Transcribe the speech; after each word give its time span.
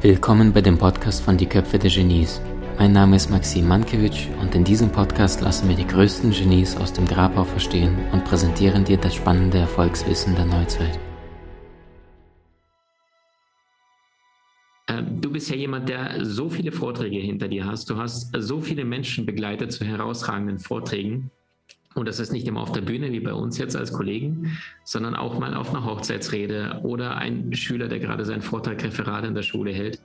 Willkommen 0.00 0.54
bei 0.54 0.62
dem 0.62 0.78
Podcast 0.78 1.22
von 1.22 1.36
Die 1.36 1.44
Köpfe 1.44 1.78
der 1.78 1.90
Genies. 1.90 2.40
Mein 2.78 2.92
Name 2.92 3.16
ist 3.16 3.28
Maxim 3.28 3.68
Mankewitsch 3.68 4.28
und 4.40 4.54
in 4.54 4.64
diesem 4.64 4.90
Podcast 4.90 5.42
lassen 5.42 5.68
wir 5.68 5.76
die 5.76 5.86
größten 5.86 6.30
Genies 6.30 6.78
aus 6.78 6.94
dem 6.94 7.04
Grabau 7.04 7.44
verstehen 7.44 7.94
und 8.12 8.24
präsentieren 8.24 8.84
dir 8.84 8.96
das 8.96 9.14
spannende 9.16 9.58
Erfolgswissen 9.58 10.34
der 10.34 10.46
Neuzeit. 10.46 10.98
Ähm, 14.88 15.20
du 15.20 15.30
bist 15.30 15.50
ja 15.50 15.56
jemand, 15.56 15.90
der 15.90 16.24
so 16.24 16.48
viele 16.48 16.72
Vorträge 16.72 17.18
hinter 17.18 17.48
dir 17.48 17.66
hast. 17.66 17.90
Du 17.90 17.98
hast 17.98 18.34
so 18.34 18.62
viele 18.62 18.86
Menschen 18.86 19.26
begleitet 19.26 19.72
zu 19.72 19.84
herausragenden 19.84 20.58
Vorträgen. 20.58 21.30
Und 21.94 22.08
das 22.08 22.20
ist 22.20 22.32
nicht 22.32 22.46
immer 22.46 22.60
auf 22.60 22.72
der 22.72 22.80
Bühne 22.80 23.12
wie 23.12 23.20
bei 23.20 23.34
uns 23.34 23.58
jetzt 23.58 23.76
als 23.76 23.92
Kollegen, 23.92 24.56
sondern 24.84 25.14
auch 25.14 25.38
mal 25.38 25.54
auf 25.54 25.70
einer 25.70 25.84
Hochzeitsrede 25.84 26.80
oder 26.82 27.16
ein 27.16 27.52
Schüler, 27.54 27.88
der 27.88 27.98
gerade 27.98 28.24
seinen 28.24 28.42
Vortrag 28.42 28.82
Referat 28.82 29.24
in 29.24 29.34
der 29.34 29.42
Schule 29.42 29.72
hält. 29.72 30.00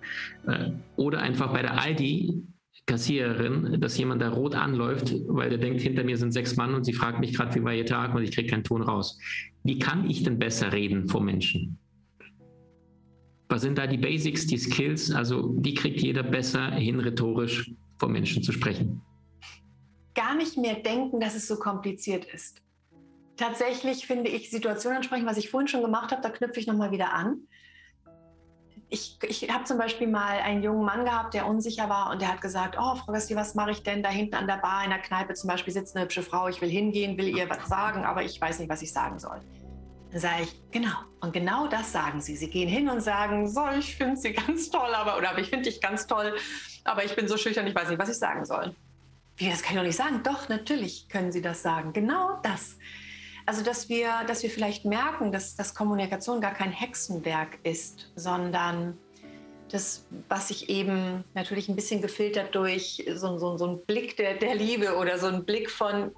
Äh, 0.45 0.71
oder 0.95 1.19
einfach 1.19 1.53
bei 1.53 1.61
der 1.61 1.79
Aldi 1.79 2.43
Kassiererin, 2.87 3.81
dass 3.81 3.97
jemand 3.97 4.21
da 4.21 4.29
rot 4.29 4.55
anläuft, 4.55 5.13
weil 5.27 5.49
der 5.49 5.57
denkt, 5.57 5.81
hinter 5.81 6.05
mir 6.05 6.17
sind 6.17 6.31
sechs 6.31 6.55
Mann 6.55 6.73
und 6.73 6.85
sie 6.85 6.93
fragt 6.93 7.19
mich 7.19 7.33
gerade, 7.33 7.53
wie 7.53 7.63
war 7.63 7.73
ihr 7.73 7.85
Tag 7.85 8.15
und 8.15 8.23
ich 8.23 8.31
kriege 8.31 8.49
keinen 8.49 8.63
Ton 8.63 8.81
raus. 8.81 9.19
Wie 9.63 9.77
kann 9.77 10.09
ich 10.09 10.23
denn 10.23 10.39
besser 10.39 10.71
reden 10.71 11.09
vor 11.09 11.21
Menschen? 11.21 11.77
Was 13.49 13.61
sind 13.61 13.77
da 13.77 13.87
die 13.87 13.97
Basics, 13.97 14.47
die 14.47 14.57
Skills? 14.57 15.11
Also 15.11 15.53
wie 15.59 15.73
kriegt 15.73 16.01
jeder 16.01 16.23
besser 16.23 16.71
hin, 16.71 17.01
rhetorisch 17.01 17.71
vor 17.97 18.07
Menschen 18.07 18.41
zu 18.41 18.53
sprechen? 18.53 19.01
Gar 20.17 20.35
nicht 20.35 20.57
mehr 20.57 20.75
denken, 20.75 21.19
dass 21.19 21.35
es 21.35 21.47
so 21.47 21.57
kompliziert 21.57 22.25
ist. 22.25 22.61
Tatsächlich 23.37 24.07
finde 24.07 24.29
ich 24.31 24.49
Situationen 24.49 24.97
ansprechen, 24.97 25.27
was 25.27 25.37
ich 25.37 25.51
vorhin 25.51 25.67
schon 25.67 25.83
gemacht 25.83 26.11
habe, 26.11 26.23
da 26.23 26.29
knüpfe 26.29 26.59
ich 26.59 26.65
nochmal 26.65 26.91
wieder 26.91 27.13
an. 27.13 27.41
Ich, 28.89 29.19
ich 29.21 29.49
habe 29.51 29.65
zum 29.65 29.77
Beispiel 29.77 30.07
mal 30.07 30.39
einen 30.39 30.63
jungen 30.63 30.83
Mann 30.83 31.05
gehabt, 31.05 31.33
der 31.33 31.45
unsicher 31.45 31.87
war 31.87 32.09
und 32.09 32.21
der 32.21 32.29
hat 32.29 32.41
gesagt, 32.41 32.77
oh 32.79 32.95
Frau 32.95 33.11
Gasti, 33.11 33.35
was 33.35 33.53
mache 33.53 33.71
ich 33.71 33.83
denn 33.83 34.01
da 34.01 34.09
hinten 34.09 34.33
an 34.33 34.47
der 34.47 34.57
Bar 34.57 34.83
in 34.85 34.89
der 34.89 34.99
Kneipe 34.99 35.33
zum 35.33 35.49
Beispiel 35.49 35.73
sitzt 35.73 35.95
eine 35.95 36.05
hübsche 36.05 36.23
Frau, 36.23 36.47
ich 36.47 36.61
will 36.61 36.69
hingehen, 36.69 37.17
will 37.17 37.27
ihr 37.27 37.49
was 37.49 37.67
sagen, 37.67 38.05
aber 38.05 38.23
ich 38.23 38.39
weiß 38.41 38.59
nicht, 38.59 38.69
was 38.69 38.81
ich 38.81 38.91
sagen 38.91 39.19
soll. 39.19 39.41
Dann 40.11 40.21
sage 40.21 40.43
ich, 40.43 40.71
genau. 40.71 40.95
Und 41.19 41.33
genau 41.33 41.67
das 41.67 41.91
sagen 41.91 42.21
sie. 42.21 42.37
Sie 42.37 42.49
gehen 42.49 42.69
hin 42.69 42.89
und 42.89 43.01
sagen, 43.01 43.47
so, 43.47 43.67
ich 43.77 43.95
finde 43.97 44.15
sie 44.15 44.31
ganz 44.33 44.69
toll, 44.69 44.95
aber, 44.95 45.17
oder 45.17 45.37
ich 45.37 45.49
finde 45.49 45.69
dich 45.69 45.81
ganz 45.81 46.07
toll, 46.07 46.35
aber 46.85 47.03
ich 47.03 47.13
bin 47.13 47.27
so 47.27 47.37
schüchtern, 47.37 47.67
ich 47.67 47.75
weiß 47.75 47.89
nicht, 47.89 47.99
was 47.99 48.09
ich 48.09 48.17
sagen 48.17 48.45
soll. 48.45 48.73
Wie, 49.37 49.49
das 49.49 49.61
kann 49.61 49.73
ich 49.73 49.77
doch 49.77 49.85
nicht 49.85 49.95
sagen. 49.95 50.21
Doch, 50.23 50.49
natürlich 50.49 51.07
können 51.09 51.31
Sie 51.31 51.41
das 51.41 51.61
sagen. 51.61 51.93
Genau 51.93 52.39
das. 52.43 52.77
Also, 53.45 53.63
dass 53.63 53.87
wir, 53.87 54.09
dass 54.27 54.43
wir 54.43 54.49
vielleicht 54.49 54.83
merken, 54.83 55.31
dass, 55.31 55.55
dass 55.55 55.73
Kommunikation 55.73 56.41
gar 56.41 56.53
kein 56.53 56.71
Hexenwerk 56.71 57.59
ist, 57.63 58.11
sondern 58.15 58.97
das, 59.69 60.05
was 60.27 60.47
sich 60.47 60.69
eben 60.69 61.23
natürlich 61.33 61.69
ein 61.69 61.75
bisschen 61.75 62.01
gefiltert 62.01 62.55
durch 62.55 63.05
so, 63.13 63.37
so, 63.37 63.57
so 63.57 63.65
einen 63.65 63.85
Blick 63.85 64.17
der, 64.17 64.35
der 64.35 64.55
Liebe 64.55 64.95
oder 64.95 65.19
so 65.19 65.27
einen 65.27 65.45
Blick 65.45 65.69
von, 65.69 66.11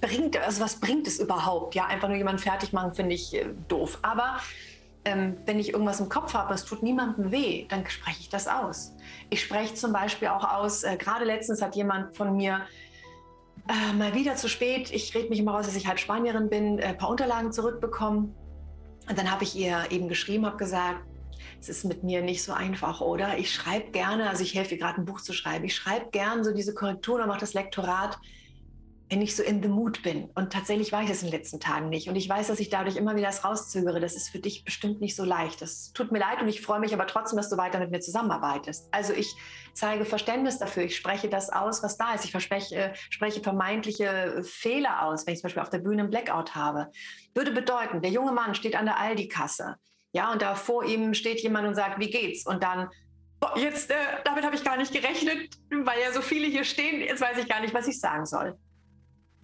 bringt, 0.00 0.36
also 0.36 0.62
was 0.62 0.78
bringt 0.80 1.06
es 1.06 1.18
überhaupt? 1.18 1.74
Ja, 1.74 1.86
einfach 1.86 2.08
nur 2.08 2.18
jemanden 2.18 2.42
fertig 2.42 2.72
machen, 2.72 2.92
finde 2.92 3.14
ich 3.14 3.34
äh, 3.34 3.46
doof. 3.68 3.98
Aber 4.02 4.38
ähm, 5.04 5.36
wenn 5.46 5.58
ich 5.58 5.72
irgendwas 5.72 6.00
im 6.00 6.08
Kopf 6.08 6.34
habe, 6.34 6.54
es 6.54 6.64
tut 6.64 6.82
niemandem 6.82 7.32
weh, 7.32 7.66
dann 7.68 7.88
spreche 7.88 8.20
ich 8.20 8.28
das 8.28 8.46
aus. 8.46 8.94
Ich 9.30 9.42
spreche 9.42 9.74
zum 9.74 9.92
Beispiel 9.92 10.28
auch 10.28 10.44
aus, 10.44 10.84
äh, 10.84 10.96
gerade 10.96 11.24
letztens 11.24 11.60
hat 11.60 11.74
jemand 11.74 12.16
von 12.16 12.36
mir 12.36 12.62
äh, 13.68 13.92
mal 13.94 14.14
wieder 14.14 14.36
zu 14.36 14.48
spät, 14.48 14.90
ich 14.92 15.14
rede 15.14 15.28
mich 15.28 15.38
immer 15.38 15.52
raus, 15.52 15.66
dass 15.66 15.76
ich 15.76 15.86
halb 15.86 15.98
Spanierin 15.98 16.48
bin, 16.48 16.78
äh, 16.78 16.86
ein 16.86 16.98
paar 16.98 17.10
Unterlagen 17.10 17.52
zurückbekommen. 17.52 18.34
Und 19.08 19.18
dann 19.18 19.30
habe 19.30 19.42
ich 19.42 19.56
ihr 19.56 19.90
eben 19.90 20.08
geschrieben, 20.08 20.46
habe 20.46 20.56
gesagt, 20.56 21.00
es 21.60 21.68
ist 21.68 21.84
mit 21.84 22.04
mir 22.04 22.22
nicht 22.22 22.42
so 22.42 22.52
einfach, 22.52 23.00
oder? 23.00 23.38
Ich 23.38 23.52
schreibe 23.52 23.90
gerne, 23.90 24.28
also 24.28 24.42
ich 24.42 24.54
helfe 24.54 24.74
ihr 24.74 24.80
gerade 24.80 25.00
ein 25.00 25.04
Buch 25.04 25.20
zu 25.20 25.32
schreiben, 25.32 25.64
ich 25.64 25.74
schreibe 25.74 26.10
gerne 26.10 26.44
so 26.44 26.52
diese 26.52 26.74
Korrekturen 26.74 27.22
und 27.22 27.28
mache 27.28 27.40
das 27.40 27.54
Lektorat 27.54 28.18
wenn 29.12 29.20
ich 29.20 29.36
so 29.36 29.42
in 29.42 29.62
the 29.62 29.68
mood 29.68 30.02
bin. 30.02 30.30
Und 30.34 30.54
tatsächlich 30.54 30.90
war 30.90 31.02
ich 31.02 31.08
das 31.10 31.22
in 31.22 31.30
den 31.30 31.38
letzten 31.38 31.60
Tagen 31.60 31.90
nicht. 31.90 32.08
Und 32.08 32.16
ich 32.16 32.26
weiß, 32.26 32.46
dass 32.46 32.58
ich 32.60 32.70
dadurch 32.70 32.96
immer 32.96 33.14
wieder 33.14 33.26
das 33.26 33.44
rauszögere. 33.44 34.00
Das 34.00 34.14
ist 34.14 34.30
für 34.30 34.38
dich 34.38 34.64
bestimmt 34.64 35.02
nicht 35.02 35.14
so 35.14 35.22
leicht. 35.22 35.60
Das 35.60 35.92
tut 35.92 36.12
mir 36.12 36.18
leid 36.18 36.40
und 36.40 36.48
ich 36.48 36.62
freue 36.62 36.80
mich 36.80 36.94
aber 36.94 37.06
trotzdem, 37.06 37.36
dass 37.36 37.50
du 37.50 37.58
weiter 37.58 37.78
mit 37.78 37.90
mir 37.90 38.00
zusammenarbeitest. 38.00 38.88
Also 38.90 39.12
ich 39.12 39.36
zeige 39.74 40.06
Verständnis 40.06 40.58
dafür. 40.58 40.84
Ich 40.84 40.96
spreche 40.96 41.28
das 41.28 41.50
aus, 41.50 41.82
was 41.82 41.98
da 41.98 42.14
ist. 42.14 42.24
Ich 42.24 42.30
verspreche, 42.30 42.94
spreche 43.10 43.42
vermeintliche 43.42 44.42
Fehler 44.44 45.02
aus, 45.02 45.26
wenn 45.26 45.34
ich 45.34 45.40
zum 45.40 45.48
Beispiel 45.48 45.62
auf 45.62 45.70
der 45.70 45.80
Bühne 45.80 46.04
einen 46.04 46.10
Blackout 46.10 46.54
habe. 46.54 46.88
Würde 47.34 47.50
bedeuten, 47.50 48.00
der 48.00 48.10
junge 48.10 48.32
Mann 48.32 48.54
steht 48.54 48.74
an 48.74 48.86
der 48.86 48.98
Aldi-Kasse. 48.98 49.76
Ja, 50.12 50.32
und 50.32 50.40
da 50.40 50.54
vor 50.54 50.86
ihm 50.86 51.12
steht 51.12 51.42
jemand 51.42 51.68
und 51.68 51.74
sagt, 51.74 51.98
wie 51.98 52.08
geht's? 52.08 52.46
Und 52.46 52.62
dann 52.62 52.88
jetzt, 53.56 53.90
äh, 53.90 53.94
damit 54.24 54.42
habe 54.42 54.56
ich 54.56 54.64
gar 54.64 54.78
nicht 54.78 54.92
gerechnet, 54.92 55.50
weil 55.70 56.00
ja 56.00 56.12
so 56.12 56.22
viele 56.22 56.46
hier 56.46 56.64
stehen, 56.64 57.02
jetzt 57.02 57.20
weiß 57.20 57.36
ich 57.36 57.46
gar 57.46 57.60
nicht, 57.60 57.74
was 57.74 57.86
ich 57.86 58.00
sagen 58.00 58.24
soll. 58.24 58.56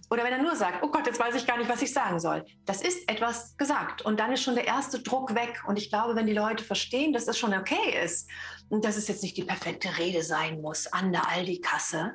Oder 0.09 0.23
wenn 0.23 0.33
er 0.33 0.41
nur 0.41 0.55
sagt, 0.55 0.83
oh 0.83 0.89
Gott, 0.89 1.05
jetzt 1.05 1.19
weiß 1.19 1.35
ich 1.35 1.45
gar 1.45 1.57
nicht, 1.57 1.69
was 1.69 1.81
ich 1.81 1.93
sagen 1.93 2.19
soll. 2.19 2.43
Das 2.65 2.81
ist 2.81 3.07
etwas 3.09 3.55
gesagt. 3.57 4.01
Und 4.01 4.19
dann 4.19 4.31
ist 4.31 4.41
schon 4.41 4.55
der 4.55 4.65
erste 4.65 5.01
Druck 5.01 5.35
weg. 5.35 5.63
Und 5.67 5.77
ich 5.77 5.89
glaube, 5.89 6.15
wenn 6.15 6.25
die 6.25 6.33
Leute 6.33 6.63
verstehen, 6.63 7.13
dass 7.13 7.25
das 7.25 7.37
schon 7.37 7.53
okay 7.53 8.03
ist 8.03 8.29
und 8.69 8.85
dass 8.85 8.97
es 8.97 9.07
jetzt 9.07 9.21
nicht 9.21 9.37
die 9.37 9.43
perfekte 9.43 9.97
Rede 9.99 10.23
sein 10.23 10.61
muss 10.61 10.87
an 10.87 11.11
der 11.11 11.29
Aldi-Kasse, 11.29 12.13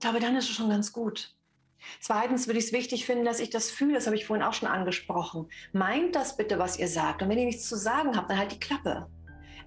glaube, 0.00 0.18
dann 0.18 0.36
ist 0.36 0.48
es 0.48 0.56
schon 0.56 0.70
ganz 0.70 0.92
gut. 0.92 1.34
Zweitens 2.00 2.46
würde 2.46 2.58
ich 2.58 2.66
es 2.66 2.72
wichtig 2.72 3.06
finden, 3.06 3.24
dass 3.24 3.40
ich 3.40 3.50
das 3.50 3.70
fühle, 3.70 3.94
das 3.94 4.06
habe 4.06 4.16
ich 4.16 4.26
vorhin 4.26 4.44
auch 4.44 4.52
schon 4.52 4.68
angesprochen. 4.68 5.48
Meint 5.72 6.14
das 6.14 6.36
bitte, 6.36 6.58
was 6.58 6.78
ihr 6.78 6.88
sagt. 6.88 7.22
Und 7.22 7.28
wenn 7.28 7.38
ihr 7.38 7.46
nichts 7.46 7.68
zu 7.68 7.76
sagen 7.76 8.16
habt, 8.16 8.30
dann 8.30 8.38
halt 8.38 8.52
die 8.52 8.60
Klappe. 8.60 9.08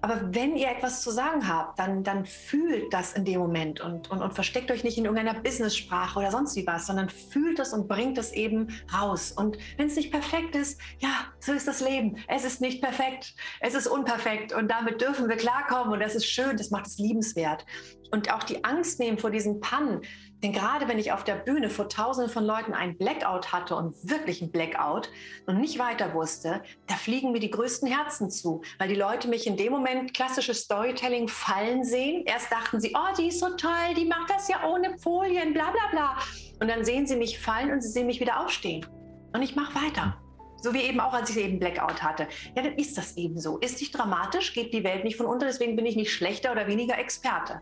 Aber 0.04 0.20
wenn 0.34 0.54
ihr 0.54 0.68
etwas 0.68 1.00
zu 1.00 1.10
sagen 1.10 1.48
habt, 1.48 1.78
dann, 1.78 2.04
dann 2.04 2.26
fühlt 2.26 2.92
das 2.92 3.14
in 3.14 3.24
dem 3.24 3.40
Moment 3.40 3.80
und, 3.80 4.10
und, 4.10 4.20
und 4.20 4.34
versteckt 4.34 4.70
euch 4.70 4.84
nicht 4.84 4.98
in 4.98 5.06
irgendeiner 5.06 5.40
Business-Sprache 5.40 6.18
oder 6.18 6.30
sonst 6.30 6.56
wie 6.56 6.66
was, 6.66 6.86
sondern 6.86 7.08
fühlt 7.08 7.58
es 7.58 7.72
und 7.72 7.88
bringt 7.88 8.18
es 8.18 8.30
eben 8.32 8.68
raus. 8.92 9.32
Und 9.32 9.56
wenn 9.78 9.86
es 9.86 9.96
nicht 9.96 10.12
perfekt 10.12 10.56
ist, 10.56 10.78
ja, 10.98 11.08
so 11.40 11.54
ist 11.54 11.66
das 11.66 11.80
Leben. 11.80 12.18
Es 12.28 12.44
ist 12.44 12.60
nicht 12.60 12.82
perfekt, 12.82 13.34
es 13.60 13.72
ist 13.72 13.86
unperfekt 13.86 14.52
und 14.52 14.70
damit 14.70 15.00
dürfen 15.00 15.26
wir 15.26 15.36
klarkommen 15.36 15.94
und 15.94 16.00
das 16.00 16.14
ist 16.14 16.26
schön, 16.26 16.58
das 16.58 16.68
macht 16.68 16.86
es 16.86 16.98
liebenswert. 16.98 17.64
Und 18.10 18.30
auch 18.30 18.42
die 18.42 18.62
Angst 18.62 19.00
nehmen 19.00 19.16
vor 19.16 19.30
diesen 19.30 19.60
Pannen, 19.60 20.02
denn 20.44 20.52
gerade 20.52 20.88
wenn 20.88 20.98
ich 20.98 21.10
auf 21.10 21.24
der 21.24 21.36
Bühne 21.36 21.70
vor 21.70 21.88
tausenden 21.88 22.30
von 22.30 22.44
Leuten 22.44 22.74
einen 22.74 22.98
Blackout 22.98 23.50
hatte 23.50 23.76
und 23.76 23.94
wirklich 24.02 24.42
einen 24.42 24.52
Blackout 24.52 25.08
und 25.46 25.58
nicht 25.58 25.78
weiter 25.78 26.12
wusste, 26.12 26.62
da 26.86 26.96
fliegen 26.96 27.32
mir 27.32 27.40
die 27.40 27.50
größten 27.50 27.88
Herzen 27.88 28.30
zu, 28.30 28.60
weil 28.78 28.88
die 28.88 28.94
Leute 28.94 29.26
mich 29.28 29.46
in 29.46 29.56
dem 29.56 29.72
Moment 29.72 29.93
klassisches 30.12 30.60
Storytelling 30.62 31.28
fallen 31.28 31.84
sehen. 31.84 32.24
Erst 32.26 32.50
dachten 32.50 32.80
sie, 32.80 32.94
oh, 32.94 33.14
die 33.16 33.28
ist 33.28 33.40
so 33.40 33.50
toll, 33.56 33.94
die 33.96 34.04
macht 34.04 34.30
das 34.30 34.48
ja 34.48 34.68
ohne 34.68 34.98
Folien, 34.98 35.52
bla 35.52 35.70
bla 35.70 35.90
bla. 35.90 36.18
Und 36.60 36.68
dann 36.68 36.84
sehen 36.84 37.06
sie 37.06 37.16
mich 37.16 37.38
fallen 37.38 37.72
und 37.72 37.80
sie 37.80 37.88
sehen 37.88 38.06
mich 38.06 38.20
wieder 38.20 38.40
aufstehen. 38.40 38.86
Und 39.32 39.42
ich 39.42 39.56
mache 39.56 39.74
weiter. 39.74 40.16
So 40.62 40.72
wie 40.72 40.80
eben 40.80 40.98
auch, 41.00 41.12
als 41.12 41.28
ich 41.28 41.36
eben 41.36 41.58
Blackout 41.58 42.02
hatte. 42.02 42.26
Ja, 42.56 42.62
dann 42.62 42.78
ist 42.78 42.96
das 42.96 43.18
eben 43.18 43.38
so. 43.38 43.58
Ist 43.58 43.80
nicht 43.80 43.92
dramatisch, 43.92 44.54
geht 44.54 44.72
die 44.72 44.82
Welt 44.82 45.04
nicht 45.04 45.16
von 45.16 45.26
unter, 45.26 45.44
deswegen 45.46 45.76
bin 45.76 45.84
ich 45.84 45.94
nicht 45.94 46.10
schlechter 46.10 46.52
oder 46.52 46.66
weniger 46.66 46.96
Experte. 46.98 47.60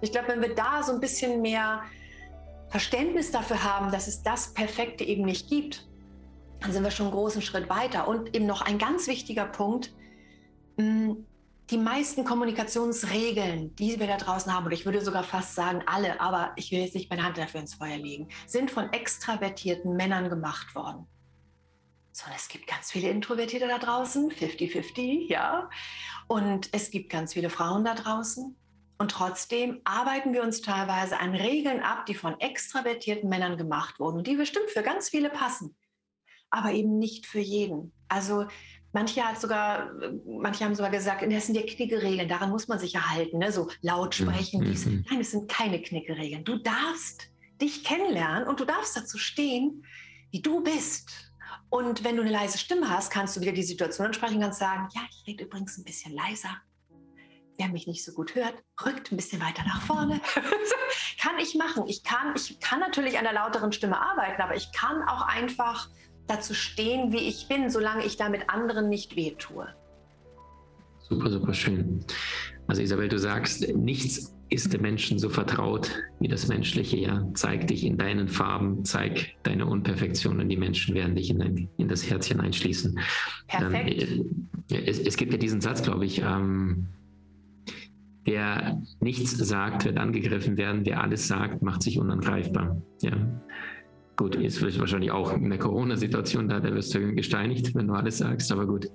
Ich 0.00 0.12
glaube, 0.12 0.28
wenn 0.28 0.40
wir 0.40 0.54
da 0.54 0.82
so 0.84 0.92
ein 0.92 1.00
bisschen 1.00 1.42
mehr 1.42 1.82
Verständnis 2.68 3.32
dafür 3.32 3.64
haben, 3.64 3.90
dass 3.90 4.06
es 4.06 4.22
das 4.22 4.54
Perfekte 4.54 5.02
eben 5.02 5.24
nicht 5.24 5.48
gibt, 5.48 5.88
dann 6.60 6.72
sind 6.72 6.84
wir 6.84 6.90
schon 6.90 7.06
einen 7.06 7.14
großen 7.14 7.42
Schritt 7.42 7.68
weiter. 7.68 8.06
Und 8.06 8.36
eben 8.36 8.46
noch 8.46 8.62
ein 8.62 8.78
ganz 8.78 9.08
wichtiger 9.08 9.46
Punkt, 9.46 9.92
mm, 10.76 11.12
die 11.70 11.78
meisten 11.78 12.24
Kommunikationsregeln, 12.24 13.74
die 13.76 13.98
wir 13.98 14.06
da 14.06 14.16
draußen 14.16 14.52
haben, 14.52 14.66
und 14.66 14.72
ich 14.72 14.84
würde 14.84 15.02
sogar 15.02 15.24
fast 15.24 15.54
sagen 15.54 15.82
alle, 15.86 16.20
aber 16.20 16.52
ich 16.56 16.70
will 16.70 16.80
jetzt 16.80 16.94
nicht 16.94 17.08
meine 17.10 17.22
Hand 17.24 17.38
dafür 17.38 17.60
ins 17.60 17.74
Feuer 17.74 17.96
legen, 17.96 18.28
sind 18.46 18.70
von 18.70 18.92
extravertierten 18.92 19.96
Männern 19.96 20.28
gemacht 20.28 20.74
worden. 20.74 21.06
So, 22.12 22.26
es 22.36 22.48
gibt 22.48 22.66
ganz 22.66 22.92
viele 22.92 23.08
Introvertierte 23.08 23.66
da 23.66 23.78
draußen, 23.78 24.30
50-50, 24.30 25.28
ja. 25.28 25.68
Und 26.28 26.68
es 26.72 26.90
gibt 26.90 27.10
ganz 27.10 27.32
viele 27.32 27.50
Frauen 27.50 27.84
da 27.84 27.94
draußen. 27.94 28.56
Und 28.98 29.10
trotzdem 29.10 29.80
arbeiten 29.84 30.32
wir 30.32 30.42
uns 30.42 30.60
teilweise 30.60 31.18
an 31.18 31.34
Regeln 31.34 31.82
ab, 31.82 32.06
die 32.06 32.14
von 32.14 32.38
extravertierten 32.38 33.28
Männern 33.28 33.56
gemacht 33.56 33.98
wurden 33.98 34.18
und 34.18 34.26
die 34.26 34.36
bestimmt 34.36 34.70
für 34.70 34.82
ganz 34.82 35.08
viele 35.08 35.30
passen, 35.30 35.76
aber 36.50 36.70
eben 36.70 36.98
nicht 36.98 37.26
für 37.26 37.40
jeden. 37.40 37.92
Also 38.08 38.46
manche 38.94 39.22
hat 39.22 39.40
sogar, 39.40 39.90
manche 40.26 40.64
haben 40.64 40.74
sogar 40.74 40.90
gesagt, 40.90 41.22
das 41.30 41.46
sind 41.46 41.56
ja 41.56 41.62
Knickeregeln, 41.62 42.28
daran 42.28 42.50
muss 42.50 42.68
man 42.68 42.78
sich 42.78 42.92
ja 42.94 43.10
halten, 43.10 43.38
ne? 43.38 43.52
so 43.52 43.68
laut 43.82 44.18
mhm, 44.18 44.24
sprechen. 44.24 44.60
Mhm. 44.62 45.04
Nein, 45.10 45.20
es 45.20 45.32
sind 45.32 45.50
keine 45.50 45.82
Knickeregeln. 45.82 46.44
Du 46.44 46.56
darfst 46.56 47.30
dich 47.60 47.84
kennenlernen 47.84 48.48
und 48.48 48.60
du 48.60 48.64
darfst 48.64 48.96
dazu 48.96 49.18
stehen, 49.18 49.84
wie 50.30 50.40
du 50.40 50.62
bist. 50.62 51.10
Und 51.68 52.04
wenn 52.04 52.16
du 52.16 52.22
eine 52.22 52.30
leise 52.30 52.56
Stimme 52.56 52.88
hast, 52.88 53.10
kannst 53.10 53.36
du 53.36 53.40
wieder 53.40 53.52
die 53.52 53.62
Situation 53.62 54.06
ansprechen 54.06 54.36
und 54.36 54.42
kannst 54.42 54.60
sagen, 54.60 54.88
ja, 54.94 55.02
ich 55.10 55.26
rede 55.26 55.44
übrigens 55.44 55.76
ein 55.76 55.84
bisschen 55.84 56.14
leiser 56.14 56.50
wer 57.58 57.68
mich 57.68 57.86
nicht 57.86 58.04
so 58.04 58.12
gut 58.12 58.34
hört, 58.34 58.54
rückt 58.84 59.12
ein 59.12 59.16
bisschen 59.16 59.40
weiter 59.40 59.62
nach 59.64 59.82
vorne. 59.82 60.20
kann 61.20 61.38
ich 61.38 61.54
machen. 61.54 61.84
Ich 61.86 62.02
kann, 62.02 62.34
ich 62.36 62.58
kann 62.60 62.80
natürlich 62.80 63.18
an 63.18 63.24
der 63.24 63.32
lauteren 63.32 63.72
Stimme 63.72 64.00
arbeiten, 64.00 64.40
aber 64.42 64.56
ich 64.56 64.72
kann 64.72 65.02
auch 65.02 65.22
einfach 65.22 65.88
dazu 66.26 66.54
stehen, 66.54 67.12
wie 67.12 67.28
ich 67.28 67.48
bin, 67.48 67.70
solange 67.70 68.04
ich 68.04 68.16
damit 68.16 68.48
anderen 68.48 68.88
nicht 68.88 69.16
wehtue. 69.16 69.66
Super, 71.08 71.30
super 71.30 71.52
schön. 71.52 72.04
Also 72.66 72.80
Isabel, 72.80 73.08
du 73.08 73.18
sagst, 73.18 73.68
nichts 73.74 74.34
ist 74.48 74.72
dem 74.72 74.82
Menschen 74.82 75.18
so 75.18 75.28
vertraut 75.28 75.90
wie 76.20 76.28
das 76.28 76.48
Menschliche. 76.48 76.96
Ja, 76.96 77.26
zeig 77.34 77.66
dich 77.66 77.84
in 77.84 77.98
deinen 77.98 78.28
Farben, 78.28 78.84
zeig 78.84 79.34
deine 79.42 79.66
Unperfektionen. 79.66 80.48
Die 80.48 80.56
Menschen 80.56 80.94
werden 80.94 81.16
dich 81.16 81.30
in, 81.30 81.38
dein, 81.38 81.68
in 81.76 81.88
das 81.88 82.08
Herzchen 82.08 82.40
einschließen. 82.40 82.98
Perfekt. 83.48 84.02
Ähm, 84.02 84.48
es, 84.70 84.98
es, 84.98 85.16
gibt 85.16 85.32
ja 85.32 85.38
diesen 85.38 85.60
Satz, 85.60 85.82
glaube 85.82 86.06
ich. 86.06 86.20
Ähm, 86.22 86.86
wer 88.24 88.80
nichts 89.00 89.32
sagt, 89.32 89.84
wird 89.84 89.98
angegriffen 89.98 90.56
werden. 90.56 90.86
Wer 90.86 91.02
alles 91.02 91.26
sagt, 91.26 91.62
macht 91.62 91.82
sich 91.82 91.98
unangreifbar. 91.98 92.80
Ja. 93.02 93.12
Gut, 94.16 94.36
ist 94.36 94.62
wahrscheinlich 94.78 95.10
auch 95.10 95.32
in 95.32 95.50
der 95.50 95.58
Corona-Situation 95.58 96.48
da, 96.48 96.60
da 96.60 96.72
wirst 96.72 96.94
du 96.94 97.14
gesteinigt, 97.14 97.74
wenn 97.74 97.88
du 97.88 97.94
alles 97.94 98.18
sagst, 98.18 98.52
aber 98.52 98.66
gut. 98.66 98.88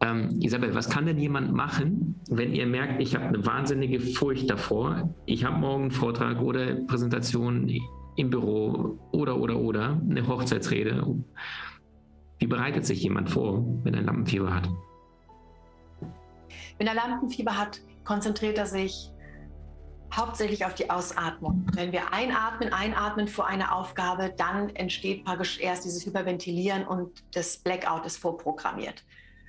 Ähm, 0.00 0.38
Isabel, 0.40 0.74
was 0.74 0.88
kann 0.88 1.06
denn 1.06 1.18
jemand 1.18 1.52
machen, 1.52 2.20
wenn 2.28 2.52
ihr 2.52 2.66
merkt, 2.66 3.00
ich 3.00 3.14
habe 3.14 3.26
eine 3.26 3.46
wahnsinnige 3.46 4.00
Furcht 4.00 4.50
davor, 4.50 5.14
ich 5.26 5.44
habe 5.44 5.58
morgen 5.58 5.84
einen 5.84 5.90
Vortrag 5.90 6.40
oder 6.40 6.74
Präsentation 6.86 7.68
im 8.16 8.30
Büro 8.30 8.98
oder, 9.12 9.38
oder, 9.38 9.58
oder, 9.58 10.00
eine 10.08 10.26
Hochzeitsrede. 10.26 11.04
Wie 12.38 12.46
bereitet 12.46 12.84
sich 12.84 13.02
jemand 13.02 13.30
vor, 13.30 13.64
wenn 13.82 13.94
er 13.94 14.02
Lampenfieber 14.02 14.54
hat? 14.54 14.68
Wenn 16.78 16.86
er 16.86 16.94
Lampenfieber 16.94 17.56
hat, 17.56 17.80
konzentriert 18.04 18.58
er 18.58 18.66
sich 18.66 19.10
hauptsächlich 20.16 20.64
auf 20.64 20.74
die 20.74 20.90
Ausatmung. 20.90 21.66
Wenn 21.74 21.92
wir 21.92 22.12
einatmen, 22.12 22.72
einatmen 22.72 23.28
vor 23.28 23.46
einer 23.46 23.74
Aufgabe, 23.74 24.32
dann 24.36 24.74
entsteht 24.76 25.24
praktisch 25.24 25.58
erst 25.60 25.84
dieses 25.84 26.04
Hyperventilieren 26.06 26.86
und 26.86 27.24
das 27.34 27.58
Blackout 27.58 28.06
ist 28.06 28.18
vorprogrammiert. 28.18 29.04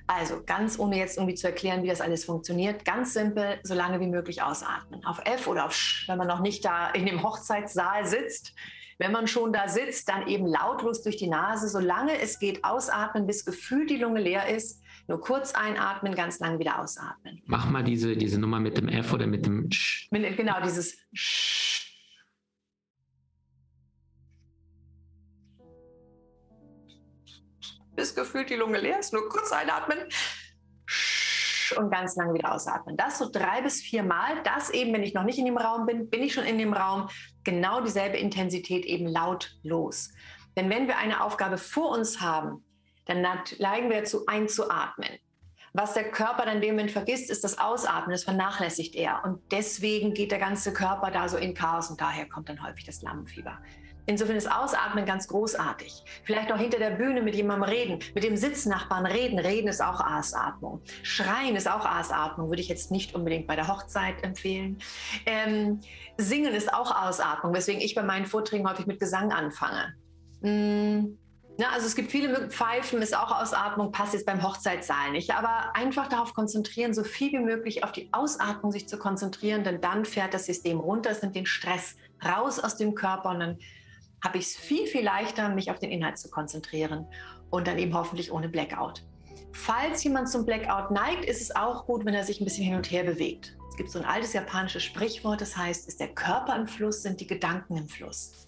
Also 0.08 0.42
ganz 0.44 0.78
ohne 0.78 0.98
jetzt 0.98 1.16
irgendwie 1.16 1.34
zu 1.34 1.48
erklären, 1.48 1.82
wie 1.82 1.88
das 1.88 2.00
alles 2.00 2.24
funktioniert, 2.24 2.84
ganz 2.84 3.12
simpel, 3.12 3.58
so 3.64 3.74
lange 3.74 3.98
wie 4.00 4.06
möglich 4.06 4.40
ausatmen. 4.40 5.04
Auf 5.04 5.20
F 5.24 5.48
oder 5.48 5.66
auf 5.66 5.74
Sch, 5.74 6.08
wenn 6.08 6.18
man 6.18 6.28
noch 6.28 6.40
nicht 6.40 6.64
da 6.64 6.90
in 6.90 7.06
dem 7.06 7.22
Hochzeitssaal 7.22 8.06
sitzt. 8.06 8.54
Wenn 8.98 9.12
man 9.12 9.26
schon 9.26 9.52
da 9.52 9.68
sitzt, 9.68 10.08
dann 10.08 10.26
eben 10.26 10.46
lautlos 10.46 11.02
durch 11.02 11.16
die 11.16 11.28
Nase, 11.28 11.68
solange 11.68 12.18
es 12.18 12.38
geht, 12.38 12.64
ausatmen, 12.64 13.26
bis 13.26 13.44
gefühlt 13.44 13.90
die 13.90 13.98
Lunge 13.98 14.20
leer 14.20 14.48
ist. 14.48 14.80
Nur 15.08 15.20
kurz 15.20 15.54
einatmen, 15.54 16.14
ganz 16.14 16.40
lang 16.40 16.58
wieder 16.58 16.80
ausatmen. 16.80 17.40
Mach 17.46 17.70
mal 17.70 17.84
diese, 17.84 18.16
diese 18.16 18.40
Nummer 18.40 18.58
mit 18.58 18.76
dem 18.76 18.88
F 18.88 19.12
oder 19.12 19.26
mit 19.26 19.46
dem 19.46 19.70
Sch. 19.70 20.08
Genau, 20.10 20.60
dieses 20.62 20.98
Sch. 21.12 21.66
bis 27.96 28.14
gefühlt 28.14 28.50
die 28.50 28.54
Lunge 28.54 28.78
leer 28.78 29.00
ist. 29.00 29.12
Nur 29.12 29.28
kurz 29.28 29.50
einatmen 29.50 29.98
und 31.76 31.90
ganz 31.90 32.14
lang 32.14 32.32
wieder 32.34 32.54
ausatmen. 32.54 32.96
Das 32.96 33.18
so 33.18 33.28
drei 33.30 33.62
bis 33.62 33.80
vier 33.80 34.04
Mal. 34.04 34.42
Das 34.44 34.70
eben, 34.70 34.92
wenn 34.92 35.02
ich 35.02 35.14
noch 35.14 35.24
nicht 35.24 35.38
in 35.38 35.46
dem 35.46 35.56
Raum 35.56 35.86
bin, 35.86 36.08
bin 36.08 36.22
ich 36.22 36.34
schon 36.34 36.44
in 36.44 36.58
dem 36.58 36.72
Raum. 36.72 37.08
Genau 37.42 37.80
dieselbe 37.80 38.18
Intensität 38.18 38.84
eben 38.84 39.06
laut 39.06 39.56
los. 39.62 40.10
Denn 40.56 40.70
wenn 40.70 40.86
wir 40.86 40.98
eine 40.98 41.24
Aufgabe 41.24 41.58
vor 41.58 41.90
uns 41.90 42.20
haben, 42.20 42.64
dann 43.06 43.22
neigen 43.58 43.90
wir 43.90 43.98
dazu 43.98 44.26
einzuatmen. 44.26 45.18
Was 45.72 45.92
der 45.92 46.10
Körper 46.10 46.46
dann 46.46 46.56
in 46.56 46.62
dem 46.62 46.70
Moment 46.70 46.90
vergisst, 46.90 47.30
ist 47.30 47.44
das 47.44 47.58
Ausatmen. 47.58 48.10
Das 48.12 48.24
vernachlässigt 48.24 48.94
er. 48.94 49.22
Und 49.24 49.40
deswegen 49.52 50.14
geht 50.14 50.32
der 50.32 50.38
ganze 50.38 50.72
Körper 50.72 51.10
da 51.10 51.28
so 51.28 51.36
in 51.36 51.52
Chaos 51.52 51.90
und 51.90 52.00
daher 52.00 52.26
kommt 52.26 52.48
dann 52.48 52.66
häufig 52.66 52.84
das 52.84 53.02
Lampenfieber. 53.02 53.58
Insofern 54.06 54.36
ist 54.36 54.50
Ausatmen 54.50 55.04
ganz 55.04 55.28
großartig. 55.28 56.04
Vielleicht 56.24 56.50
auch 56.50 56.56
hinter 56.56 56.78
der 56.78 56.90
Bühne 56.90 57.22
mit 57.22 57.34
jemandem 57.34 57.68
reden, 57.68 57.98
mit 58.14 58.24
dem 58.24 58.36
Sitznachbarn 58.36 59.04
reden. 59.04 59.38
Reden 59.38 59.68
ist 59.68 59.82
auch 59.82 60.00
Ausatmung. 60.00 60.80
Schreien 61.02 61.56
ist 61.56 61.68
auch 61.68 61.84
Ausatmung, 61.84 62.48
würde 62.48 62.62
ich 62.62 62.68
jetzt 62.68 62.90
nicht 62.90 63.14
unbedingt 63.14 63.46
bei 63.46 63.56
der 63.56 63.68
Hochzeit 63.68 64.22
empfehlen. 64.22 64.78
Ähm, 65.26 65.80
singen 66.16 66.54
ist 66.54 66.72
auch 66.72 67.04
Ausatmung, 67.04 67.52
weswegen 67.52 67.82
ich 67.82 67.94
bei 67.94 68.02
meinen 68.02 68.26
Vorträgen 68.26 68.66
häufig 68.66 68.86
mit 68.86 69.00
Gesang 69.00 69.32
anfange. 69.32 69.94
Hm. 70.40 71.18
Ja, 71.58 71.70
also 71.70 71.86
es 71.86 71.96
gibt 71.96 72.10
viele 72.10 72.50
Pfeifen, 72.50 73.00
ist 73.00 73.16
auch 73.16 73.40
Ausatmung, 73.40 73.90
passt 73.90 74.12
jetzt 74.12 74.26
beim 74.26 74.42
Hochzeitssaal 74.42 75.12
nicht. 75.12 75.34
Aber 75.34 75.74
einfach 75.74 76.06
darauf 76.08 76.34
konzentrieren, 76.34 76.92
so 76.92 77.02
viel 77.02 77.32
wie 77.32 77.38
möglich 77.38 77.82
auf 77.82 77.92
die 77.92 78.10
Ausatmung 78.12 78.72
sich 78.72 78.88
zu 78.88 78.98
konzentrieren, 78.98 79.64
denn 79.64 79.80
dann 79.80 80.04
fährt 80.04 80.34
das 80.34 80.44
System 80.44 80.78
runter, 80.78 81.10
es 81.10 81.22
nimmt 81.22 81.34
den 81.34 81.46
Stress 81.46 81.96
raus 82.22 82.58
aus 82.58 82.76
dem 82.76 82.94
Körper 82.94 83.30
und 83.30 83.40
dann 83.40 83.58
habe 84.22 84.38
ich 84.38 84.46
es 84.46 84.56
viel, 84.56 84.86
viel 84.86 85.04
leichter, 85.04 85.48
mich 85.48 85.70
auf 85.70 85.78
den 85.78 85.90
Inhalt 85.90 86.18
zu 86.18 86.30
konzentrieren 86.30 87.06
und 87.50 87.66
dann 87.66 87.78
eben 87.78 87.94
hoffentlich 87.94 88.32
ohne 88.32 88.48
Blackout. 88.48 89.02
Falls 89.52 90.04
jemand 90.04 90.28
zum 90.28 90.44
Blackout 90.44 90.90
neigt, 90.90 91.24
ist 91.24 91.40
es 91.40 91.54
auch 91.56 91.86
gut, 91.86 92.04
wenn 92.04 92.14
er 92.14 92.24
sich 92.24 92.40
ein 92.40 92.44
bisschen 92.44 92.64
hin 92.64 92.76
und 92.76 92.90
her 92.90 93.04
bewegt. 93.04 93.56
Es 93.70 93.76
gibt 93.76 93.90
so 93.90 93.98
ein 93.98 94.04
altes 94.04 94.34
japanisches 94.34 94.82
Sprichwort, 94.82 95.40
das 95.40 95.56
heißt, 95.56 95.88
ist 95.88 96.00
der 96.00 96.08
Körper 96.08 96.54
im 96.56 96.66
Fluss, 96.66 97.02
sind 97.02 97.20
die 97.20 97.26
Gedanken 97.26 97.76
im 97.76 97.88
Fluss. 97.88 98.45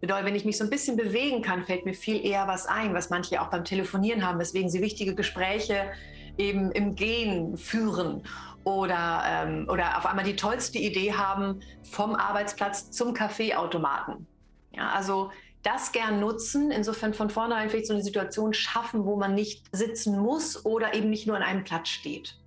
Bedeutet, 0.00 0.24
wenn 0.24 0.34
ich 0.34 0.44
mich 0.44 0.56
so 0.56 0.64
ein 0.64 0.70
bisschen 0.70 0.96
bewegen 0.96 1.42
kann, 1.42 1.64
fällt 1.64 1.84
mir 1.84 1.94
viel 1.94 2.24
eher 2.24 2.48
was 2.48 2.66
ein, 2.66 2.94
was 2.94 3.10
manche 3.10 3.40
auch 3.40 3.48
beim 3.48 3.64
Telefonieren 3.64 4.26
haben, 4.26 4.38
weswegen 4.38 4.70
sie 4.70 4.80
wichtige 4.80 5.14
Gespräche 5.14 5.90
eben 6.38 6.72
im 6.72 6.94
Gehen 6.94 7.56
führen 7.56 8.22
oder, 8.64 9.22
ähm, 9.26 9.66
oder 9.68 9.98
auf 9.98 10.06
einmal 10.06 10.24
die 10.24 10.36
tollste 10.36 10.78
Idee 10.78 11.12
haben 11.12 11.60
vom 11.82 12.14
Arbeitsplatz 12.14 12.90
zum 12.90 13.14
Kaffeeautomaten. 13.14 14.26
Ja, 14.72 14.90
also 14.90 15.30
das 15.62 15.92
gern 15.92 16.20
nutzen, 16.20 16.70
insofern 16.70 17.12
von 17.12 17.28
vornherein 17.28 17.68
vielleicht 17.68 17.86
so 17.86 17.92
eine 17.92 18.02
Situation 18.02 18.54
schaffen, 18.54 19.04
wo 19.04 19.16
man 19.16 19.34
nicht 19.34 19.64
sitzen 19.72 20.18
muss 20.18 20.64
oder 20.64 20.94
eben 20.94 21.10
nicht 21.10 21.26
nur 21.26 21.36
an 21.36 21.42
einem 21.42 21.64
Platz 21.64 21.88
steht. 21.88 22.38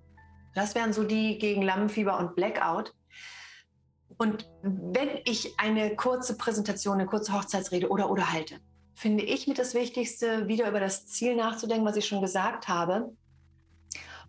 Das 0.54 0.74
wären 0.74 0.92
so 0.92 1.04
die 1.04 1.38
gegen 1.38 1.62
Lampenfieber 1.62 2.18
und 2.18 2.34
Blackout. 2.34 2.92
Und 4.18 4.48
wenn 4.62 5.08
ich 5.24 5.58
eine 5.58 5.96
kurze 5.96 6.36
Präsentation, 6.36 6.94
eine 6.94 7.06
kurze 7.06 7.32
Hochzeitsrede 7.32 7.88
oder 7.88 8.10
oder 8.10 8.32
halte, 8.32 8.60
finde 8.94 9.24
ich 9.24 9.46
mit 9.46 9.58
das 9.58 9.74
Wichtigste, 9.74 10.46
wieder 10.46 10.68
über 10.68 10.80
das 10.80 11.06
Ziel 11.06 11.34
nachzudenken, 11.36 11.86
was 11.86 11.96
ich 11.96 12.06
schon 12.06 12.22
gesagt 12.22 12.68
habe. 12.68 13.12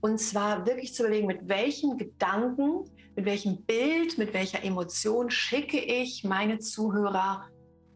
Und 0.02 0.20
zwar 0.20 0.66
wirklich 0.66 0.94
zu 0.94 1.04
überlegen, 1.04 1.28
mit 1.28 1.48
welchen 1.48 1.98
Gedanken, 1.98 2.90
mit 3.16 3.26
welchem 3.26 3.64
Bild, 3.64 4.18
mit 4.18 4.34
welcher 4.34 4.64
Emotion 4.64 5.30
schicke 5.30 5.80
ich 5.80 6.24
meine 6.24 6.60
Zuhörer 6.60 7.46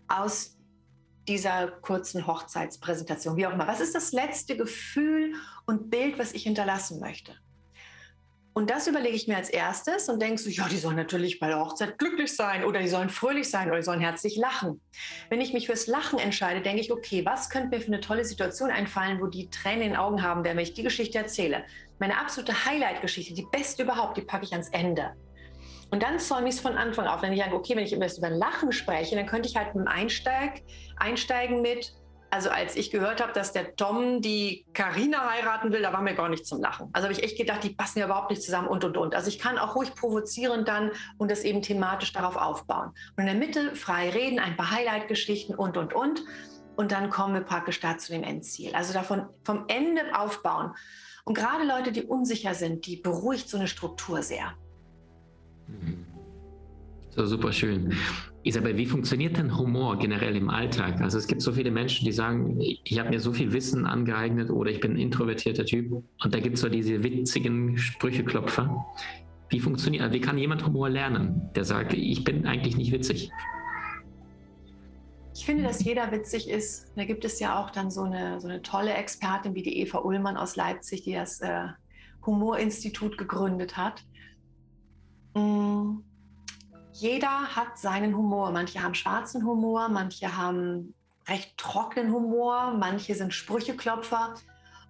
aus 0.08 0.58
dieser 1.28 1.68
kurzen 1.68 2.26
Hochzeitspräsentation, 2.26 3.36
wie 3.38 3.46
auch 3.46 3.54
immer. 3.54 3.68
Was 3.68 3.82
ist 3.82 3.94
das 3.94 4.12
letzte 4.12 4.58
Gefühl 4.58 5.34
und 5.66 5.90
Bild, 5.90 6.18
was 6.18 6.34
ich 6.34 6.44
hinterlassen 6.44 7.00
möchte? 7.00 7.36
Und 8.54 8.70
das 8.70 8.88
überlege 8.88 9.16
ich 9.16 9.28
mir 9.28 9.38
als 9.38 9.50
erstes 9.50 10.10
und 10.10 10.22
denke 10.22 10.42
so, 10.42 10.50
ja, 10.50 10.68
die 10.68 10.78
sollen 10.78 10.96
natürlich 10.96 11.40
bei 11.40 11.48
der 11.48 11.60
Hochzeit 11.60 11.98
glücklich 11.98 12.36
sein 12.36 12.64
oder 12.64 12.80
die 12.80 12.88
sollen 12.88 13.10
fröhlich 13.10 13.50
sein 13.50 13.68
oder 13.68 13.78
die 13.78 13.84
sollen 13.84 14.02
herzlich 14.02 14.36
lachen. 14.38 14.82
Wenn 15.30 15.40
ich 15.40 15.54
mich 15.54 15.68
fürs 15.68 15.88
Lachen 15.88 16.20
entscheide, 16.20 16.62
denke 16.62 16.82
ich, 16.82 16.92
okay, 16.92 17.26
was 17.26 17.50
könnte 17.50 17.70
mir 17.70 17.82
für 17.82 17.88
eine 17.88 18.02
tolle 18.02 18.26
Situation 18.26 18.72
einfallen, 18.72 19.22
wo 19.22 19.28
die 19.28 19.50
Tränen 19.50 19.82
in 19.82 19.90
den 19.92 19.98
Augen 19.98 20.24
haben 20.24 20.44
werden, 20.44 20.58
wenn 20.58 20.64
ich 20.64 20.74
die 20.74 20.84
Geschichte 20.84 21.20
erzähle. 21.20 21.64
Meine 22.00 22.20
absolute 22.20 22.66
Highlight-Geschichte, 22.66 23.34
die 23.34 23.46
beste 23.52 23.84
überhaupt, 23.84 24.18
die 24.18 24.22
packe 24.22 24.46
ich 24.46 24.52
ans 24.52 24.70
Ende. 24.70 25.12
Und 25.92 26.04
dann 26.04 26.20
zäume 26.20 26.50
ich 26.50 26.56
es 26.56 26.62
von 26.62 26.76
Anfang 26.76 27.08
auf. 27.08 27.22
Wenn 27.22 27.34
ich 27.34 27.40
sage, 27.40 27.56
okay, 27.56 27.76
wenn 27.76 27.86
ich 27.86 27.94
über 27.94 28.30
Lachen 28.30 28.72
spreche, 28.72 29.16
dann 29.16 29.26
könnte 29.26 29.50
ich 29.50 29.56
halt 29.56 29.74
mit 29.76 29.86
dem 29.86 29.88
Einsteig, 29.88 30.62
einsteigen 30.98 31.62
mit, 31.62 31.94
also 32.32 32.50
als 32.50 32.76
ich 32.76 32.92
gehört 32.92 33.22
habe, 33.22 33.34
dass 33.34 33.54
der 33.54 33.76
Tom 33.76 34.22
die 34.22 34.66
Karina 34.74 35.30
heiraten 35.30 35.72
will, 35.72 35.82
da 35.82 35.94
war 35.94 36.02
mir 36.02 36.16
gar 36.16 36.30
nicht 36.30 36.46
zum 36.46 36.62
Lachen. 36.62 36.90
Also 36.94 37.08
habe 37.08 37.14
ich 37.14 37.24
echt 37.24 37.38
gedacht, 37.38 37.64
die 37.64 37.70
passen 37.70 38.00
ja 38.00 38.06
überhaupt 38.06 38.30
nicht 38.30 38.44
zusammen 38.44 38.68
und 38.68 38.84
und 38.84 38.98
und. 38.98 39.16
Also 39.16 39.30
ich 39.30 39.40
kann 39.40 39.58
auch 39.58 39.76
ruhig 39.76 39.96
provozieren 39.96 40.66
dann 40.66 40.92
und 41.18 41.32
das 41.32 41.44
eben 41.44 41.62
thematisch 41.62 42.14
darauf 42.14 42.36
aufbauen. 42.36 42.92
Und 43.18 43.22
in 43.22 43.26
der 43.26 43.36
Mitte 43.36 43.76
frei 43.76 44.10
reden, 44.10 44.40
ein 44.40 44.56
paar 44.56 44.72
Highlight-Geschichten 44.72 45.56
und 45.56 45.78
und 45.78 45.94
und. 45.94 46.24
Und 46.76 46.92
dann 46.92 47.10
kommen 47.10 47.34
wir 47.34 47.42
praktisch 47.42 47.80
da 47.80 47.98
zu 47.98 48.14
dem 48.14 48.24
Endziel. 48.24 48.74
Also 48.74 48.94
davon 48.94 49.28
vom 49.44 49.66
Ende 49.68 50.02
aufbauen. 50.18 50.74
Und 51.26 51.34
gerade 51.36 51.66
Leute, 51.66 51.92
die 51.92 52.04
unsicher 52.04 52.54
sind, 52.54 52.86
die 52.86 52.96
beruhigt 52.96 53.50
so 53.50 53.58
eine 53.58 53.68
Struktur 53.68 54.24
sehr. 54.24 54.54
Super 57.28 57.52
schön. 57.52 57.94
Isabel, 58.44 58.78
wie 58.78 58.86
funktioniert 58.86 59.38
denn 59.38 59.58
Humor 59.58 59.98
generell 60.00 60.36
im 60.36 60.50
Alltag? 60.50 61.02
Also 61.02 61.18
es 61.18 61.28
gibt 61.28 61.42
so 61.42 61.52
viele 61.52 61.72
Menschen, 61.72 62.06
die 62.06 62.12
sagen, 62.12 62.58
ich 62.60 62.98
habe 62.98 63.10
mir 63.10 63.20
so 63.20 63.34
viel 63.34 63.52
Wissen 63.52 63.86
angeeignet 63.86 64.50
oder 64.50 64.72
ich 64.72 64.80
bin 64.80 64.94
ein 64.94 64.98
introvertierter 64.98 65.66
Typ 65.66 65.92
und 65.92 66.34
da 66.34 66.40
gibt 66.40 66.56
es 66.56 66.62
so 66.62 66.70
diese 66.70 67.04
witzigen 67.04 67.78
Sprücheklopfer. 67.78 68.86
Wie 69.50 69.60
funktioniert, 69.60 70.04
also 70.04 70.14
wie 70.14 70.22
kann 70.22 70.38
jemand 70.38 70.66
Humor 70.66 70.90
lernen, 70.90 71.50
der 71.56 71.66
sagt, 71.66 71.94
ich 71.94 72.24
bin 72.24 72.46
eigentlich 72.46 72.78
nicht 72.78 72.92
witzig? 72.92 73.30
Ich 75.36 75.46
finde, 75.46 75.64
dass 75.64 75.84
jeder 75.84 76.12
witzig 76.12 76.50
ist. 76.50 76.92
Da 76.96 77.06
gibt 77.06 77.26
es 77.26 77.40
ja 77.40 77.62
auch 77.62 77.70
dann 77.70 77.92
so 77.92 78.04
eine, 78.04 78.40
so 78.40 78.48
eine 78.48 78.62
tolle 78.62 78.94
Expertin 78.94 79.56
wie 79.56 79.64
die 79.64 79.80
Eva 79.80 80.00
Ullmann 80.00 80.38
aus 80.38 80.56
Leipzig, 80.56 81.04
die 81.04 81.14
das 81.14 81.42
äh, 81.42 81.68
Humorinstitut 82.26 83.18
gegründet 83.18 83.78
hat. 83.78 84.04
Mm. 85.36 86.09
Jeder 87.00 87.56
hat 87.56 87.78
seinen 87.78 88.16
Humor. 88.16 88.52
Manche 88.52 88.82
haben 88.82 88.96
schwarzen 88.96 89.46
Humor, 89.46 89.90
manche 89.90 90.38
haben 90.38 90.94
recht 91.28 91.58
trockenen 91.58 92.12
Humor, 92.14 92.74
manche 92.78 93.16
sind 93.16 93.34
Sprücheklopfer. 93.34 94.36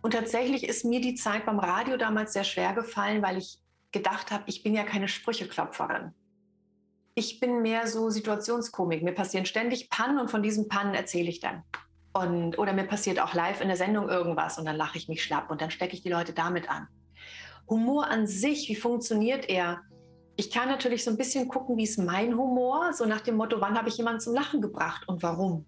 Und 0.01 0.11
tatsächlich 0.11 0.63
ist 0.63 0.85
mir 0.85 1.01
die 1.01 1.15
Zeit 1.15 1.45
beim 1.45 1.59
Radio 1.59 1.97
damals 1.97 2.33
sehr 2.33 2.43
schwer 2.43 2.73
gefallen, 2.73 3.21
weil 3.21 3.37
ich 3.37 3.59
gedacht 3.91 4.31
habe, 4.31 4.43
ich 4.47 4.63
bin 4.63 4.73
ja 4.73 4.83
keine 4.83 5.07
Sprücheklopferin. 5.07 6.13
Ich 7.15 7.39
bin 7.39 7.61
mehr 7.61 7.87
so 7.87 8.09
Situationskomik. 8.09 9.03
Mir 9.03 9.13
passieren 9.13 9.45
ständig 9.45 9.89
Pannen 9.89 10.19
und 10.19 10.31
von 10.31 10.41
diesen 10.41 10.69
Pannen 10.69 10.93
erzähle 10.93 11.29
ich 11.29 11.41
dann. 11.41 11.63
Und, 12.13 12.57
oder 12.57 12.73
mir 12.73 12.85
passiert 12.85 13.19
auch 13.19 13.33
live 13.33 13.61
in 13.61 13.67
der 13.67 13.77
Sendung 13.77 14.09
irgendwas 14.09 14.57
und 14.57 14.65
dann 14.65 14.75
lache 14.75 14.97
ich 14.97 15.09
mich 15.09 15.23
schlapp 15.23 15.51
und 15.51 15.61
dann 15.61 15.69
stecke 15.69 15.93
ich 15.93 16.01
die 16.01 16.09
Leute 16.09 16.33
damit 16.33 16.69
an. 16.69 16.87
Humor 17.67 18.07
an 18.07 18.25
sich, 18.25 18.67
wie 18.69 18.75
funktioniert 18.75 19.47
er? 19.47 19.81
Ich 20.39 20.49
kann 20.49 20.69
natürlich 20.69 21.03
so 21.03 21.11
ein 21.11 21.17
bisschen 21.17 21.49
gucken, 21.49 21.75
wie 21.75 21.83
ist 21.83 21.97
mein 21.97 22.37
Humor, 22.37 22.93
so 22.93 23.05
nach 23.05 23.19
dem 23.19 23.35
Motto, 23.35 23.59
wann 23.59 23.77
habe 23.77 23.89
ich 23.89 23.97
jemanden 23.97 24.21
zum 24.21 24.33
Lachen 24.33 24.61
gebracht 24.61 25.05
und 25.05 25.21
warum. 25.21 25.65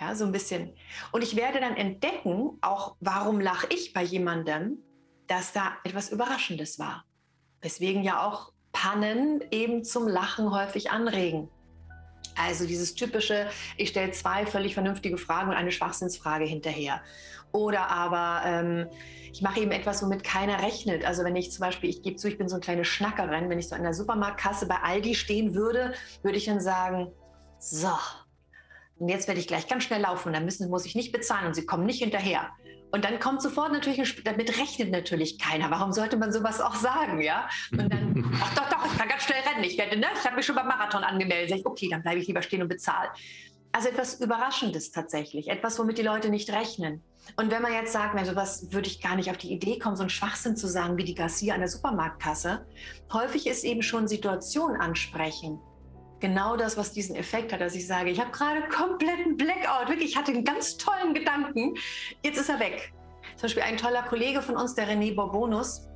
Ja, 0.00 0.14
so 0.14 0.24
ein 0.24 0.30
bisschen. 0.30 0.76
Und 1.10 1.24
ich 1.24 1.34
werde 1.34 1.58
dann 1.58 1.74
entdecken, 1.74 2.56
auch 2.60 2.94
warum 3.00 3.40
lache 3.40 3.66
ich 3.70 3.92
bei 3.92 4.04
jemandem, 4.04 4.78
dass 5.26 5.52
da 5.52 5.72
etwas 5.82 6.10
Überraschendes 6.10 6.78
war. 6.78 7.04
Weswegen 7.62 8.04
ja 8.04 8.24
auch 8.24 8.52
Pannen 8.70 9.42
eben 9.50 9.82
zum 9.82 10.06
Lachen 10.06 10.52
häufig 10.52 10.92
anregen. 10.92 11.48
Also 12.36 12.64
dieses 12.64 12.94
typische, 12.94 13.50
ich 13.76 13.88
stelle 13.88 14.12
zwei 14.12 14.46
völlig 14.46 14.74
vernünftige 14.74 15.18
Fragen 15.18 15.50
und 15.50 15.56
eine 15.56 15.72
Schwachsinnsfrage 15.72 16.44
hinterher. 16.44 17.02
Oder 17.52 17.88
aber 17.88 18.42
ähm, 18.46 18.86
ich 19.32 19.42
mache 19.42 19.60
eben 19.60 19.70
etwas, 19.70 20.02
womit 20.02 20.24
keiner 20.24 20.62
rechnet. 20.62 21.04
Also 21.04 21.24
wenn 21.24 21.36
ich 21.36 21.52
zum 21.52 21.60
Beispiel, 21.60 21.90
ich 21.90 22.02
gebe 22.02 22.16
zu, 22.16 22.28
ich 22.28 22.38
bin 22.38 22.48
so 22.48 22.56
eine 22.56 22.60
kleine 22.62 22.84
Schnackerin, 22.84 23.48
wenn 23.48 23.58
ich 23.58 23.68
so 23.68 23.74
an 23.74 23.82
der 23.82 23.94
Supermarktkasse 23.94 24.66
bei 24.66 24.76
Aldi 24.76 25.14
stehen 25.14 25.54
würde, 25.54 25.92
würde 26.22 26.38
ich 26.38 26.46
dann 26.46 26.60
sagen, 26.60 27.12
so, 27.58 27.92
und 28.98 29.08
jetzt 29.08 29.26
werde 29.26 29.40
ich 29.40 29.48
gleich 29.48 29.66
ganz 29.66 29.84
schnell 29.84 30.00
laufen 30.00 30.28
und 30.28 30.34
dann 30.34 30.44
müssen, 30.44 30.68
muss 30.70 30.86
ich 30.86 30.94
nicht 30.94 31.12
bezahlen 31.12 31.46
und 31.46 31.54
sie 31.54 31.66
kommen 31.66 31.86
nicht 31.86 32.02
hinterher. 32.02 32.50
Und 32.92 33.06
dann 33.06 33.18
kommt 33.18 33.40
sofort 33.40 33.72
natürlich, 33.72 34.22
damit 34.22 34.58
rechnet 34.58 34.90
natürlich 34.90 35.38
keiner. 35.38 35.70
Warum 35.70 35.92
sollte 35.92 36.18
man 36.18 36.30
sowas 36.30 36.60
auch 36.60 36.74
sagen, 36.74 37.22
ja? 37.22 37.48
Und 37.72 37.90
dann, 37.90 38.32
ach 38.40 38.54
doch, 38.54 38.68
doch, 38.68 38.84
ich 38.84 38.98
kann 38.98 39.08
ganz 39.08 39.22
schnell 39.22 39.40
rennen. 39.50 39.64
Ich, 39.64 39.78
werde, 39.78 39.98
ne? 39.98 40.06
ich 40.14 40.24
habe 40.24 40.36
mich 40.36 40.44
schon 40.44 40.54
beim 40.54 40.68
Marathon 40.68 41.02
angemeldet. 41.02 41.48
Sag 41.48 41.58
ich, 41.58 41.66
okay, 41.66 41.88
dann 41.90 42.02
bleibe 42.02 42.20
ich 42.20 42.26
lieber 42.26 42.42
stehen 42.42 42.60
und 42.60 42.68
bezahle. 42.68 43.08
Also 43.72 43.88
etwas 43.88 44.20
Überraschendes 44.20 44.90
tatsächlich, 44.90 45.48
etwas, 45.48 45.78
womit 45.78 45.98
die 45.98 46.02
Leute 46.02 46.28
nicht 46.28 46.50
rechnen. 46.50 47.02
Und 47.36 47.50
wenn 47.50 47.62
man 47.62 47.72
jetzt 47.72 47.92
sagt, 47.92 48.18
also 48.18 48.36
was 48.36 48.72
würde 48.72 48.88
ich 48.88 49.00
gar 49.00 49.16
nicht 49.16 49.30
auf 49.30 49.38
die 49.38 49.52
Idee 49.52 49.78
kommen, 49.78 49.96
so 49.96 50.02
einen 50.02 50.10
Schwachsinn 50.10 50.56
zu 50.56 50.66
sagen 50.66 50.98
wie 50.98 51.04
die 51.04 51.14
Garcia 51.14 51.54
an 51.54 51.60
der 51.60 51.68
Supermarktkasse, 51.68 52.66
häufig 53.12 53.46
ist 53.46 53.64
eben 53.64 53.82
schon 53.82 54.08
Situation 54.08 54.76
ansprechen 54.76 55.58
genau 56.22 56.56
das, 56.56 56.78
was 56.78 56.92
diesen 56.92 57.16
Effekt 57.16 57.52
hat, 57.52 57.60
dass 57.60 57.74
ich 57.74 57.86
sage, 57.86 58.08
ich 58.08 58.18
habe 58.18 58.30
gerade 58.30 58.62
kompletten 58.68 59.36
Blackout, 59.36 59.88
wirklich, 59.88 60.10
ich 60.10 60.16
hatte 60.16 60.32
einen 60.32 60.44
ganz 60.44 60.78
tollen 60.78 61.12
Gedanken, 61.12 61.74
jetzt 62.22 62.38
ist 62.38 62.48
er 62.48 62.60
weg. 62.60 62.94
Zum 63.36 63.42
Beispiel 63.42 63.64
ein 63.64 63.76
toller 63.76 64.02
Kollege 64.04 64.40
von 64.40 64.56
uns, 64.56 64.74
der 64.74 64.88
René 64.88 65.14
Borbonus, 65.14 65.88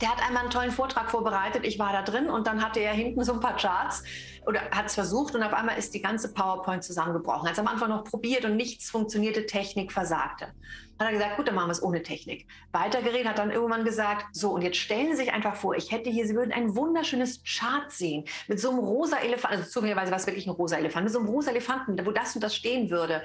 der 0.00 0.10
hat 0.10 0.24
einmal 0.24 0.42
einen 0.42 0.50
tollen 0.50 0.70
Vortrag 0.70 1.10
vorbereitet. 1.10 1.66
Ich 1.66 1.78
war 1.78 1.92
da 1.92 2.02
drin 2.02 2.30
und 2.30 2.46
dann 2.46 2.64
hatte 2.64 2.78
er 2.78 2.92
hinten 2.92 3.24
so 3.24 3.32
ein 3.32 3.40
paar 3.40 3.56
Charts 3.56 4.04
oder 4.48 4.62
hat 4.70 4.86
es 4.86 4.94
versucht 4.94 5.34
und 5.34 5.42
auf 5.42 5.52
einmal 5.52 5.78
ist 5.78 5.92
die 5.94 6.00
ganze 6.00 6.32
PowerPoint 6.32 6.82
zusammengebrochen. 6.82 7.46
Hat 7.46 7.52
es 7.52 7.58
am 7.58 7.68
Anfang 7.68 7.90
noch 7.90 8.04
probiert 8.04 8.44
und 8.44 8.56
nichts 8.56 8.90
funktionierte, 8.90 9.46
Technik 9.46 9.92
versagte. 9.92 10.46
Hat 10.98 11.06
er 11.06 11.12
gesagt, 11.12 11.36
gut, 11.36 11.46
dann 11.46 11.54
machen 11.54 11.68
wir 11.68 11.72
es 11.72 11.82
ohne 11.82 12.02
Technik. 12.02 12.48
Weitergeredet, 12.72 13.28
hat 13.28 13.38
dann 13.38 13.50
irgendwann 13.50 13.84
gesagt, 13.84 14.34
so 14.34 14.50
und 14.50 14.62
jetzt 14.62 14.78
stellen 14.78 15.10
Sie 15.10 15.18
sich 15.18 15.32
einfach 15.32 15.54
vor, 15.54 15.76
ich 15.76 15.92
hätte 15.92 16.10
hier, 16.10 16.26
Sie 16.26 16.34
würden 16.34 16.52
ein 16.52 16.74
wunderschönes 16.74 17.42
Chart 17.44 17.92
sehen 17.92 18.24
mit 18.48 18.58
so 18.58 18.70
einem 18.70 18.80
rosa 18.80 19.18
Elefant, 19.18 19.54
also 19.54 19.70
zufälligerweise 19.70 20.10
war 20.10 20.18
es 20.18 20.26
wirklich 20.26 20.46
ein 20.46 20.50
rosa 20.50 20.76
Elefant, 20.76 21.04
mit 21.04 21.12
so 21.12 21.20
einem 21.20 21.28
rosa 21.28 21.50
Elefanten, 21.50 22.04
wo 22.04 22.10
das 22.10 22.34
und 22.34 22.42
das 22.42 22.56
stehen 22.56 22.90
würde 22.90 23.22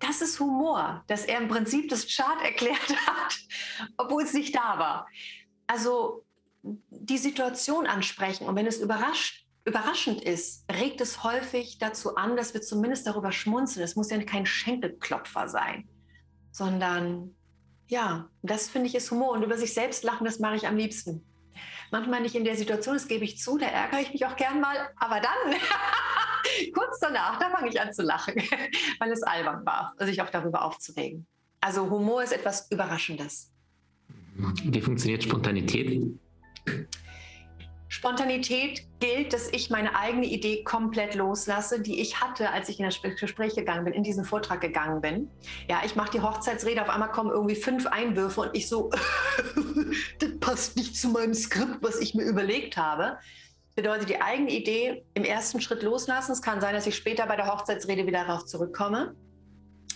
das 0.00 0.20
ist 0.20 0.38
Humor, 0.40 1.02
dass 1.06 1.24
er 1.24 1.38
im 1.38 1.48
Prinzip 1.48 1.88
das 1.88 2.06
Chart 2.06 2.38
erklärt 2.44 2.94
hat, 3.06 3.38
obwohl 3.96 4.24
es 4.24 4.34
nicht 4.34 4.54
da 4.54 4.78
war 4.78 5.06
also 5.66 6.24
die 6.62 7.18
Situation 7.18 7.86
ansprechen 7.86 8.46
und 8.46 8.56
wenn 8.56 8.66
es 8.66 8.80
überrascht, 8.80 9.43
überraschend 9.64 10.22
ist, 10.22 10.64
regt 10.70 11.00
es 11.00 11.22
häufig 11.24 11.78
dazu 11.78 12.16
an, 12.16 12.36
dass 12.36 12.54
wir 12.54 12.60
zumindest 12.60 13.06
darüber 13.06 13.32
schmunzeln. 13.32 13.82
Es 13.82 13.96
muss 13.96 14.10
ja 14.10 14.22
kein 14.22 14.46
Schenkelklopfer 14.46 15.48
sein, 15.48 15.88
sondern 16.52 17.34
ja, 17.88 18.28
das 18.42 18.68
finde 18.68 18.88
ich 18.88 18.94
ist 18.94 19.10
Humor 19.10 19.32
und 19.32 19.42
über 19.42 19.56
sich 19.56 19.74
selbst 19.74 20.04
lachen, 20.04 20.24
das 20.24 20.38
mache 20.38 20.56
ich 20.56 20.66
am 20.66 20.76
liebsten. 20.76 21.24
Manchmal 21.90 22.22
nicht 22.22 22.34
in 22.34 22.44
der 22.44 22.56
Situation, 22.56 22.94
das 22.94 23.08
gebe 23.08 23.24
ich 23.24 23.38
zu, 23.38 23.58
da 23.58 23.66
ärgere 23.66 24.00
ich 24.00 24.12
mich 24.12 24.26
auch 24.26 24.36
gern 24.36 24.60
mal, 24.60 24.90
aber 24.96 25.20
dann, 25.20 25.54
kurz 26.74 26.98
danach, 27.00 27.38
da 27.38 27.50
fange 27.50 27.68
ich 27.68 27.80
an 27.80 27.92
zu 27.92 28.02
lachen, 28.02 28.34
weil 28.98 29.12
es 29.12 29.22
albern 29.22 29.64
war, 29.64 29.94
sich 30.00 30.20
auch 30.20 30.30
darüber 30.30 30.62
aufzuregen. 30.62 31.26
Also 31.60 31.88
Humor 31.88 32.22
ist 32.22 32.32
etwas 32.32 32.70
Überraschendes. 32.70 33.50
Wie 34.36 34.80
funktioniert 34.80 35.22
Spontanität? 35.22 36.02
Spontanität 37.94 38.88
gilt, 38.98 39.32
dass 39.32 39.48
ich 39.52 39.70
meine 39.70 39.94
eigene 39.94 40.26
Idee 40.26 40.64
komplett 40.64 41.14
loslasse, 41.14 41.80
die 41.80 42.00
ich 42.00 42.20
hatte, 42.20 42.50
als 42.50 42.68
ich 42.68 42.80
in 42.80 42.86
das 42.86 43.00
Gespräch 43.00 43.54
gegangen 43.54 43.84
bin, 43.84 43.94
in 43.94 44.02
diesen 44.02 44.24
Vortrag 44.24 44.60
gegangen 44.60 45.00
bin. 45.00 45.30
Ja, 45.68 45.80
ich 45.84 45.94
mache 45.94 46.10
die 46.10 46.20
Hochzeitsrede, 46.20 46.82
auf 46.82 46.88
einmal 46.88 47.12
kommen 47.12 47.30
irgendwie 47.30 47.54
fünf 47.54 47.86
Einwürfe 47.86 48.40
und 48.40 48.50
ich 48.52 48.68
so, 48.68 48.90
das 50.18 50.38
passt 50.40 50.76
nicht 50.76 50.96
zu 50.96 51.10
meinem 51.10 51.34
Skript, 51.34 51.78
was 51.82 52.00
ich 52.00 52.16
mir 52.16 52.24
überlegt 52.24 52.76
habe. 52.76 53.16
Bedeutet 53.76 54.08
die 54.08 54.20
eigene 54.20 54.50
Idee 54.50 55.04
im 55.14 55.22
ersten 55.22 55.60
Schritt 55.60 55.84
loslassen. 55.84 56.32
Es 56.32 56.42
kann 56.42 56.60
sein, 56.60 56.74
dass 56.74 56.88
ich 56.88 56.96
später 56.96 57.26
bei 57.26 57.36
der 57.36 57.46
Hochzeitsrede 57.46 58.08
wieder 58.08 58.24
darauf 58.24 58.44
zurückkomme. 58.44 59.14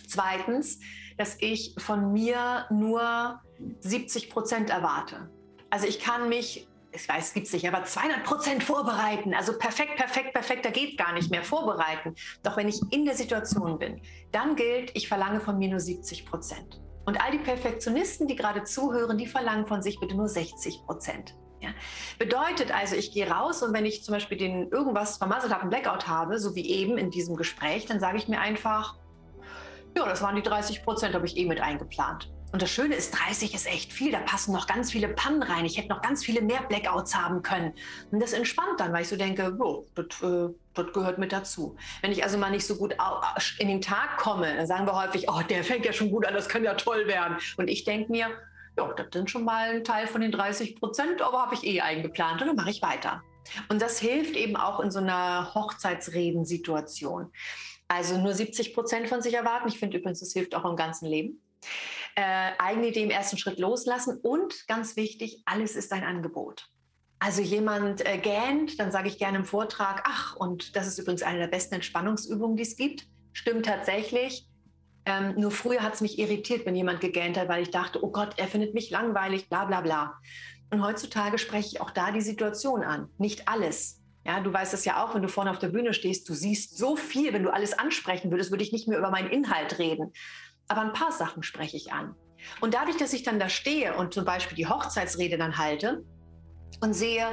Zweitens, 0.07 0.79
dass 1.17 1.37
ich 1.41 1.75
von 1.79 2.13
mir 2.13 2.67
nur 2.71 3.41
70 3.81 4.31
Prozent 4.31 4.71
erwarte. 4.71 5.29
Also 5.69 5.89
ich 5.89 5.99
kann 5.99 6.29
mich, 6.29 6.69
ich 6.93 7.09
weiß, 7.09 7.35
gibt 7.35 7.47
es 7.47 7.53
nicht, 7.53 7.69
aber 7.69 7.85
200 7.85 8.25
Prozent 8.25 8.63
vorbereiten. 8.63 9.35
Also 9.35 9.59
perfekt, 9.59 9.97
perfekt, 9.97 10.33
perfekt, 10.33 10.65
da 10.65 10.71
geht 10.71 10.97
gar 10.97 11.13
nicht 11.13 11.31
mehr 11.31 11.43
vorbereiten. 11.43 12.15
Doch 12.43 12.57
wenn 12.57 12.69
ich 12.69 12.81
in 12.91 13.05
der 13.05 13.15
Situation 13.15 13.79
bin, 13.79 14.01
dann 14.33 14.57
gilt, 14.57 14.91
ich 14.95 15.09
verlange 15.09 15.41
von 15.41 15.59
mir 15.59 15.69
nur 15.69 15.81
70 15.81 16.27
Prozent. 16.27 16.81
Und 17.05 17.21
all 17.23 17.31
die 17.31 17.39
Perfektionisten, 17.39 18.27
die 18.27 18.37
gerade 18.37 18.65
zuhören, 18.65 19.19
die 19.19 19.27
verlangen 19.27 19.67
von 19.67 19.83
sich 19.83 19.99
bitte 19.99 20.15
nur 20.15 20.29
60 20.29 20.83
Prozent. 20.87 21.35
Ja. 21.61 21.71
Bedeutet 22.19 22.73
also, 22.73 22.95
ich 22.97 23.13
gehe 23.13 23.29
raus 23.29 23.63
und 23.63 23.73
wenn 23.73 23.85
ich 23.85 24.05
zum 24.05 24.15
Beispiel 24.15 24.39
den 24.39 24.69
irgendwas 24.71 25.17
vermasselt 25.17 25.53
habe, 25.53 25.63
einen 25.63 25.71
Blackout 25.71 26.07
habe, 26.07 26.39
so 26.39 26.55
wie 26.55 26.71
eben 26.71 26.99
in 26.99 27.11
diesem 27.11 27.37
Gespräch, 27.37 27.87
dann 27.87 27.99
sage 27.99 28.19
ich 28.19 28.29
mir 28.29 28.41
einfach, 28.41 28.97
ja, 29.97 30.05
das 30.07 30.23
waren 30.23 30.37
die 30.37 30.43
30 30.43 30.85
Prozent, 30.85 31.15
habe 31.15 31.27
ich 31.27 31.37
eh 31.37 31.47
mit 31.47 31.61
eingeplant. 31.61 32.31
Und 32.51 32.63
das 32.63 32.71
Schöne 32.71 32.95
ist, 32.95 33.11
30 33.11 33.55
ist 33.55 33.67
echt 33.67 33.93
viel. 33.93 34.11
Da 34.11 34.21
passen 34.21 34.53
noch 34.53 34.67
ganz 34.67 34.91
viele 34.91 35.09
Pannen 35.09 35.43
rein. 35.43 35.67
Ich 35.67 35.77
hätte 35.77 35.89
noch 35.89 36.01
ganz 36.01 36.25
viele 36.25 36.41
mehr 36.41 36.63
Blackouts 36.63 37.15
haben 37.15 37.43
können. 37.43 37.75
Und 38.11 38.21
das 38.21 38.33
entspannt 38.33 38.81
dann, 38.81 38.93
weil 38.93 39.03
ich 39.03 39.09
so 39.09 39.17
denke, 39.17 39.55
oh, 39.61 39.87
das, 39.95 40.07
äh, 40.23 40.49
gehört 40.93 41.19
mit 41.19 41.33
dazu. 41.33 41.77
Wenn 42.01 42.13
ich 42.13 42.23
also 42.23 42.39
mal 42.39 42.51
nicht 42.51 42.67
so 42.67 42.77
gut 42.77 42.95
in 43.59 43.69
den 43.69 43.81
Tag 43.81 44.17
komme, 44.17 44.57
dann 44.57 44.67
sagen 44.67 44.87
wir 44.87 44.95
häufig, 44.95 45.29
oh, 45.29 45.43
der 45.43 45.65
fängt 45.65 45.85
ja 45.85 45.93
schon 45.93 46.11
gut 46.11 46.25
an, 46.25 46.35
das 46.35 46.49
kann 46.49 46.65
ja 46.65 46.75
toll 46.75 47.07
werden. 47.07 47.37
Und 47.57 47.69
ich 47.69 47.85
denke 47.85 48.11
mir, 48.13 48.29
ja, 48.79 48.93
das 48.95 49.09
sind 49.13 49.29
schon 49.29 49.45
mal 49.45 49.71
ein 49.71 49.85
Teil 49.85 50.07
von 50.07 50.21
den 50.21 50.31
30 50.31 50.77
Prozent, 50.77 51.21
aber 51.21 51.43
habe 51.43 51.55
ich 51.55 51.65
eh 51.65 51.81
eingeplant 51.81 52.41
und 52.41 52.49
dann 52.49 52.57
mache 52.57 52.71
ich 52.71 52.81
weiter. 52.81 53.23
Und 53.69 53.83
das 53.83 53.99
hilft 53.99 54.37
eben 54.37 54.57
auch 54.57 54.81
in 54.81 54.91
so 54.91 55.01
einer 55.01 55.53
Hochzeitsredensituation. 55.55 57.33
Also 57.89 58.19
nur 58.19 58.35
70 58.35 58.75
Prozent 58.75 59.09
von 59.09 59.21
sich 59.21 59.35
erwarten. 59.35 59.69
Ich 59.69 59.79
finde 59.79 59.99
übrigens, 59.99 60.21
das 60.21 60.33
hilft 60.33 60.55
auch 60.55 60.65
im 60.65 60.77
ganzen 60.77 61.07
Leben. 61.07 61.43
Äh, 62.15 62.53
eigene 62.59 62.89
Idee 62.89 63.05
im 63.05 63.11
ersten 63.11 63.39
Schritt 63.39 63.59
loslassen 63.59 64.19
und 64.23 64.67
ganz 64.67 64.97
wichtig, 64.97 65.43
alles 65.45 65.77
ist 65.77 65.93
ein 65.93 66.03
Angebot. 66.03 66.69
Also 67.21 67.43
jemand 67.43 68.07
äh, 68.07 68.19
gähnt, 68.19 68.79
dann 68.79 68.93
sage 68.93 69.09
ich 69.09 69.19
gerne 69.19 69.39
im 69.39 69.45
Vortrag, 69.45 70.03
ach, 70.05 70.37
und 70.37 70.77
das 70.77 70.87
ist 70.87 70.99
übrigens 70.99 71.23
eine 71.23 71.39
der 71.39 71.49
besten 71.49 71.77
Entspannungsübungen, 71.77 72.57
die 72.57 72.63
es 72.63 72.77
gibt. 72.77 73.07
Stimmt 73.33 73.67
tatsächlich. 73.67 74.49
Ähm, 75.05 75.35
nur 75.37 75.51
früher 75.51 75.83
hat 75.83 75.95
es 75.95 76.01
mich 76.01 76.19
irritiert, 76.19 76.67
wenn 76.67 76.77
jemand 76.77 77.01
gegähnt 77.01 77.39
hat, 77.39 77.49
weil 77.49 77.63
ich 77.63 77.71
dachte, 77.71 78.05
oh 78.05 78.11
Gott, 78.11 78.35
er 78.37 78.47
findet 78.47 78.75
mich 78.75 78.91
langweilig, 78.91 79.49
bla 79.49 79.65
bla 79.65 79.81
bla. 79.81 80.19
Und 80.71 80.83
heutzutage 80.83 81.39
spreche 81.39 81.69
ich 81.69 81.81
auch 81.81 81.91
da 81.91 82.11
die 82.11 82.21
Situation 82.21 82.83
an. 82.83 83.09
Nicht 83.17 83.49
alles. 83.49 84.03
Ja, 84.27 84.41
du 84.41 84.53
weißt 84.53 84.75
es 84.75 84.85
ja 84.85 85.03
auch, 85.03 85.15
wenn 85.15 85.23
du 85.23 85.29
vorne 85.29 85.51
auf 85.51 85.59
der 85.59 85.69
Bühne 85.69 85.95
stehst, 85.95 86.29
du 86.29 86.35
siehst 86.35 86.77
so 86.77 86.97
viel, 86.97 87.33
wenn 87.33 87.43
du 87.43 87.51
alles 87.51 87.79
ansprechen 87.79 88.31
würdest, 88.31 88.51
würde 88.51 88.63
ich 88.63 88.73
nicht 88.73 88.87
mehr 88.87 88.99
über 88.99 89.11
meinen 89.11 89.31
Inhalt 89.31 89.79
reden. 89.79 90.13
Aber 90.69 90.83
ein 90.83 90.93
paar 90.93 91.13
Sachen 91.13 91.43
spreche 91.43 91.77
ich 91.77 91.93
an. 91.93 92.15
Und 92.61 92.75
dadurch, 92.75 92.97
dass 92.97 93.13
ich 93.13 93.23
dann 93.23 93.39
da 93.41 93.49
stehe 93.49 93.95
und 93.97 94.15
zum 94.15 94.25
Beispiel 94.25 94.57
die 94.57 94.67
Hochzeitsrede 94.67 95.39
dann 95.39 95.59
halte 95.59 96.05
und 96.81 96.95
sehe, 96.95 97.27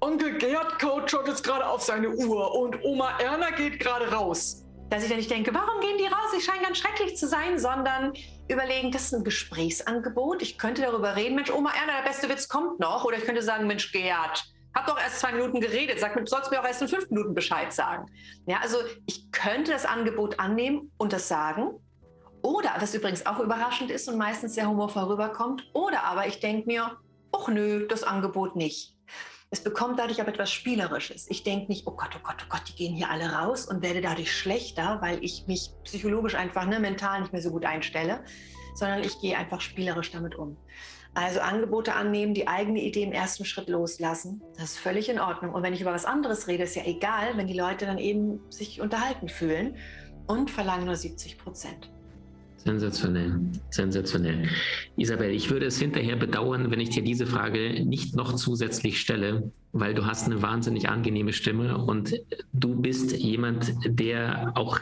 Onkel 0.00 0.36
Gerd 0.38 0.80
schaut 0.80 1.28
jetzt 1.28 1.44
gerade 1.44 1.64
auf 1.66 1.80
seine 1.82 2.10
Uhr 2.10 2.54
und 2.54 2.82
Oma 2.82 3.18
Erna 3.18 3.50
geht 3.50 3.78
gerade 3.78 4.10
raus. 4.12 4.64
Dass 4.90 5.04
ich 5.04 5.08
dann 5.08 5.18
nicht 5.18 5.30
denke, 5.30 5.54
warum 5.54 5.80
gehen 5.80 5.96
die 5.96 6.06
raus? 6.06 6.32
Sie 6.34 6.40
scheinen 6.40 6.64
ganz 6.64 6.78
schrecklich 6.78 7.16
zu 7.16 7.26
sein, 7.26 7.58
sondern 7.58 8.12
überlegen, 8.48 8.90
das 8.90 9.04
ist 9.04 9.14
ein 9.14 9.24
Gesprächsangebot. 9.24 10.42
Ich 10.42 10.58
könnte 10.58 10.82
darüber 10.82 11.16
reden, 11.16 11.36
Mensch, 11.36 11.50
Oma 11.50 11.70
Erna, 11.70 12.02
der 12.02 12.08
beste 12.08 12.28
Witz 12.28 12.48
kommt 12.48 12.78
noch. 12.80 13.04
Oder 13.04 13.16
ich 13.16 13.24
könnte 13.24 13.42
sagen, 13.42 13.66
Mensch, 13.68 13.92
Gerd, 13.92 14.44
Hab 14.74 14.86
doch 14.86 14.98
erst 14.98 15.20
zwei 15.20 15.32
Minuten 15.32 15.60
geredet, 15.60 15.98
sag 16.00 16.16
mir, 16.16 16.26
sollst 16.26 16.50
mir 16.50 16.60
auch 16.60 16.66
erst 16.66 16.82
in 16.82 16.88
fünf 16.88 17.08
Minuten 17.10 17.34
Bescheid 17.34 17.72
sagen. 17.72 18.06
Ja, 18.46 18.58
also 18.60 18.78
ich 19.06 19.30
könnte 19.30 19.70
das 19.70 19.84
Angebot 19.84 20.40
annehmen 20.40 20.90
und 20.96 21.12
das 21.12 21.28
sagen. 21.28 21.78
Oder, 22.42 22.74
was 22.78 22.94
übrigens 22.94 23.24
auch 23.24 23.38
überraschend 23.38 23.90
ist 23.90 24.08
und 24.08 24.18
meistens 24.18 24.54
sehr 24.54 24.68
humorvoll 24.68 25.04
rüberkommt, 25.04 25.64
oder 25.72 26.02
aber 26.02 26.26
ich 26.26 26.40
denke 26.40 26.66
mir, 26.66 26.98
ach 27.32 27.48
nö, 27.48 27.86
das 27.86 28.02
Angebot 28.02 28.56
nicht. 28.56 28.96
Es 29.50 29.62
bekommt 29.62 29.98
dadurch 29.98 30.20
aber 30.20 30.30
etwas 30.30 30.50
Spielerisches. 30.50 31.26
Ich 31.28 31.44
denke 31.44 31.66
nicht, 31.68 31.86
oh 31.86 31.92
Gott, 31.92 32.10
oh 32.16 32.22
Gott, 32.22 32.36
oh 32.42 32.48
Gott, 32.48 32.62
die 32.68 32.74
gehen 32.74 32.94
hier 32.94 33.10
alle 33.10 33.32
raus 33.32 33.66
und 33.66 33.82
werde 33.82 34.00
dadurch 34.00 34.34
schlechter, 34.34 34.98
weil 35.02 35.22
ich 35.22 35.46
mich 35.46 35.70
psychologisch 35.84 36.34
einfach 36.34 36.66
ne, 36.66 36.80
mental 36.80 37.20
nicht 37.20 37.32
mehr 37.32 37.42
so 37.42 37.50
gut 37.50 37.66
einstelle, 37.66 38.24
sondern 38.74 39.04
ich 39.04 39.20
gehe 39.20 39.36
einfach 39.36 39.60
spielerisch 39.60 40.10
damit 40.10 40.34
um. 40.34 40.56
Also 41.14 41.40
Angebote 41.40 41.94
annehmen, 41.94 42.32
die 42.32 42.48
eigene 42.48 42.80
Idee 42.80 43.02
im 43.02 43.12
ersten 43.12 43.44
Schritt 43.44 43.68
loslassen, 43.68 44.42
das 44.54 44.70
ist 44.70 44.78
völlig 44.78 45.10
in 45.10 45.20
Ordnung. 45.20 45.52
Und 45.52 45.62
wenn 45.62 45.74
ich 45.74 45.82
über 45.82 45.92
was 45.92 46.06
anderes 46.06 46.48
rede, 46.48 46.62
ist 46.62 46.74
ja 46.74 46.84
egal, 46.86 47.36
wenn 47.36 47.46
die 47.46 47.58
Leute 47.58 47.84
dann 47.84 47.98
eben 47.98 48.40
sich 48.50 48.80
unterhalten 48.80 49.28
fühlen 49.28 49.76
und 50.26 50.50
verlangen 50.50 50.86
nur 50.86 50.96
70 50.96 51.36
Prozent. 51.36 51.92
Sensationell, 52.64 53.40
sensationell. 53.70 54.48
Isabel, 54.96 55.30
ich 55.30 55.50
würde 55.50 55.66
es 55.66 55.80
hinterher 55.80 56.14
bedauern, 56.14 56.70
wenn 56.70 56.78
ich 56.78 56.90
dir 56.90 57.02
diese 57.02 57.26
Frage 57.26 57.84
nicht 57.84 58.14
noch 58.14 58.34
zusätzlich 58.34 59.00
stelle, 59.00 59.50
weil 59.72 59.94
du 59.94 60.06
hast 60.06 60.26
eine 60.26 60.42
wahnsinnig 60.42 60.88
angenehme 60.88 61.32
Stimme 61.32 61.76
und 61.76 62.14
du 62.52 62.80
bist 62.80 63.16
jemand, 63.16 63.74
der 63.84 64.52
auch 64.54 64.78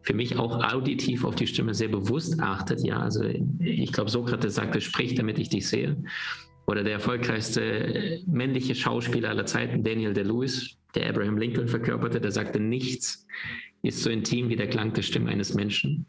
für 0.00 0.14
mich 0.14 0.38
auch 0.38 0.64
auditiv 0.72 1.24
auf 1.24 1.34
die 1.34 1.46
Stimme 1.46 1.74
sehr 1.74 1.88
bewusst 1.88 2.40
achtet. 2.40 2.82
Ja, 2.82 3.00
also 3.00 3.22
ich 3.58 3.92
glaube, 3.92 4.10
Sokrates 4.10 4.54
sagte, 4.54 4.80
sprich, 4.80 5.14
damit 5.14 5.38
ich 5.38 5.50
dich 5.50 5.68
sehe. 5.68 6.02
Oder 6.66 6.84
der 6.84 6.94
erfolgreichste 6.94 8.20
männliche 8.26 8.74
Schauspieler 8.74 9.28
aller 9.28 9.44
Zeiten, 9.44 9.82
Daniel 9.82 10.14
DeLewis, 10.14 10.78
der 10.94 11.10
Abraham 11.10 11.36
Lincoln 11.36 11.68
verkörperte, 11.68 12.18
der 12.18 12.32
sagte, 12.32 12.60
nichts 12.60 13.26
ist 13.82 14.02
so 14.02 14.10
intim 14.10 14.48
wie 14.48 14.56
der 14.56 14.68
Klang 14.68 14.92
der 14.92 15.02
Stimme 15.02 15.30
eines 15.30 15.54
Menschen. 15.54 16.06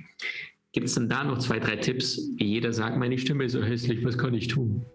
Gibt 0.74 0.88
es 0.88 0.94
denn 0.96 1.10
da 1.10 1.24
noch 1.24 1.40
zwei, 1.40 1.60
drei 1.60 1.76
Tipps, 1.76 2.30
jeder 2.38 2.72
sagt, 2.72 2.98
meine 2.98 3.18
Stimme 3.18 3.44
ist 3.44 3.52
so 3.54 3.62
hässlich, 3.62 4.06
was 4.06 4.18
kann 4.18 4.34
ich 4.34 4.48
tun? 4.48 4.86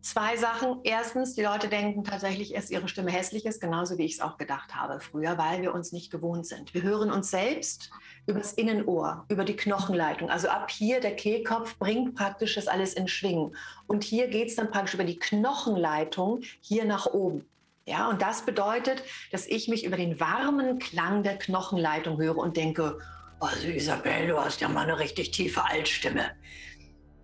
Zwei 0.00 0.36
Sachen. 0.36 0.78
Erstens, 0.84 1.34
die 1.34 1.42
Leute 1.42 1.68
denken 1.68 2.04
tatsächlich, 2.04 2.52
dass 2.52 2.70
ihre 2.70 2.88
Stimme 2.88 3.10
hässlich 3.10 3.44
ist, 3.44 3.60
genauso 3.60 3.98
wie 3.98 4.04
ich 4.04 4.14
es 4.14 4.20
auch 4.20 4.38
gedacht 4.38 4.74
habe 4.74 5.00
früher, 5.00 5.36
weil 5.36 5.62
wir 5.62 5.74
uns 5.74 5.90
nicht 5.92 6.10
gewohnt 6.10 6.46
sind. 6.46 6.74
Wir 6.74 6.82
hören 6.82 7.10
uns 7.10 7.30
selbst 7.30 7.90
übers 8.26 8.52
Innenohr, 8.52 9.24
über 9.28 9.44
die 9.44 9.56
Knochenleitung. 9.56 10.30
Also 10.30 10.48
ab 10.48 10.70
hier, 10.70 11.00
der 11.00 11.16
Kehlkopf 11.16 11.76
bringt 11.78 12.14
praktisch 12.14 12.54
das 12.54 12.68
alles 12.68 12.94
in 12.94 13.08
Schwingen. 13.08 13.56
Und 13.88 14.04
hier 14.04 14.28
geht 14.28 14.48
es 14.48 14.56
dann 14.56 14.70
praktisch 14.70 14.94
über 14.94 15.04
die 15.04 15.18
Knochenleitung 15.18 16.40
hier 16.60 16.84
nach 16.84 17.06
oben. 17.06 17.44
Ja, 17.84 18.08
und 18.08 18.22
das 18.22 18.42
bedeutet, 18.42 19.02
dass 19.30 19.46
ich 19.46 19.68
mich 19.68 19.84
über 19.84 19.96
den 19.96 20.18
warmen 20.18 20.78
Klang 20.78 21.22
der 21.24 21.36
Knochenleitung 21.36 22.18
höre 22.18 22.36
und 22.36 22.56
denke, 22.56 22.98
also 23.40 23.68
Isabel, 23.68 24.28
du 24.28 24.38
hast 24.38 24.60
ja 24.60 24.68
mal 24.68 24.84
eine 24.84 24.98
richtig 24.98 25.30
tiefe 25.30 25.62
Altstimme. 25.64 26.30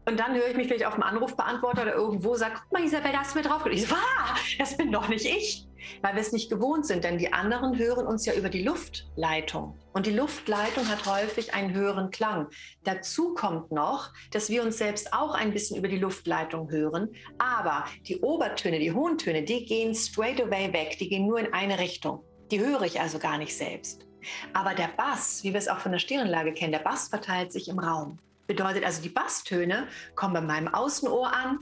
Und 0.04 0.18
dann 0.18 0.34
höre 0.34 0.48
ich 0.48 0.56
mich 0.56 0.66
vielleicht 0.66 0.84
auf 0.84 0.94
dem 0.94 1.04
Anrufbeantworter 1.04 1.82
oder 1.82 1.94
irgendwo, 1.94 2.34
sag, 2.34 2.54
guck 2.54 2.72
mal 2.72 2.84
Isabel, 2.84 3.12
da 3.12 3.20
hast 3.20 3.34
du 3.34 3.38
mir 3.38 3.44
drauf. 3.44 3.64
Ich 3.66 3.86
so, 3.86 3.94
ah, 3.94 4.34
das 4.58 4.76
bin 4.76 4.90
doch 4.90 5.08
nicht 5.08 5.24
ich. 5.24 5.68
Weil 6.00 6.14
wir 6.14 6.20
es 6.20 6.32
nicht 6.32 6.50
gewohnt 6.50 6.86
sind, 6.86 7.04
denn 7.04 7.18
die 7.18 7.32
anderen 7.32 7.76
hören 7.78 8.06
uns 8.06 8.24
ja 8.26 8.34
über 8.34 8.48
die 8.48 8.62
Luftleitung. 8.62 9.78
Und 9.92 10.06
die 10.06 10.12
Luftleitung 10.12 10.88
hat 10.88 11.06
häufig 11.06 11.54
einen 11.54 11.72
höheren 11.72 12.10
Klang. 12.10 12.48
Dazu 12.84 13.34
kommt 13.34 13.72
noch, 13.72 14.12
dass 14.30 14.48
wir 14.48 14.62
uns 14.62 14.78
selbst 14.78 15.12
auch 15.12 15.34
ein 15.34 15.52
bisschen 15.52 15.76
über 15.76 15.88
die 15.88 15.98
Luftleitung 15.98 16.70
hören. 16.70 17.08
Aber 17.38 17.84
die 18.06 18.20
Obertöne, 18.20 18.78
die 18.78 18.92
hohen 18.92 19.18
Töne, 19.18 19.42
die 19.42 19.64
gehen 19.64 19.94
straight 19.94 20.40
away 20.40 20.72
weg. 20.72 20.98
Die 20.98 21.08
gehen 21.08 21.26
nur 21.26 21.38
in 21.38 21.52
eine 21.52 21.78
Richtung. 21.78 22.24
Die 22.50 22.60
höre 22.60 22.82
ich 22.82 23.00
also 23.00 23.18
gar 23.18 23.38
nicht 23.38 23.56
selbst. 23.56 24.06
Aber 24.52 24.74
der 24.74 24.88
Bass, 24.96 25.42
wie 25.42 25.52
wir 25.52 25.58
es 25.58 25.68
auch 25.68 25.78
von 25.78 25.92
der 25.92 25.98
Stirnlage 25.98 26.52
kennen, 26.52 26.72
der 26.72 26.80
Bass 26.80 27.08
verteilt 27.08 27.52
sich 27.52 27.68
im 27.68 27.78
Raum. 27.78 28.18
Bedeutet 28.46 28.84
also, 28.84 29.02
die 29.02 29.08
Basstöne 29.08 29.86
kommen 30.14 30.34
bei 30.34 30.40
meinem 30.40 30.68
Außenohr 30.68 31.32
an. 31.32 31.60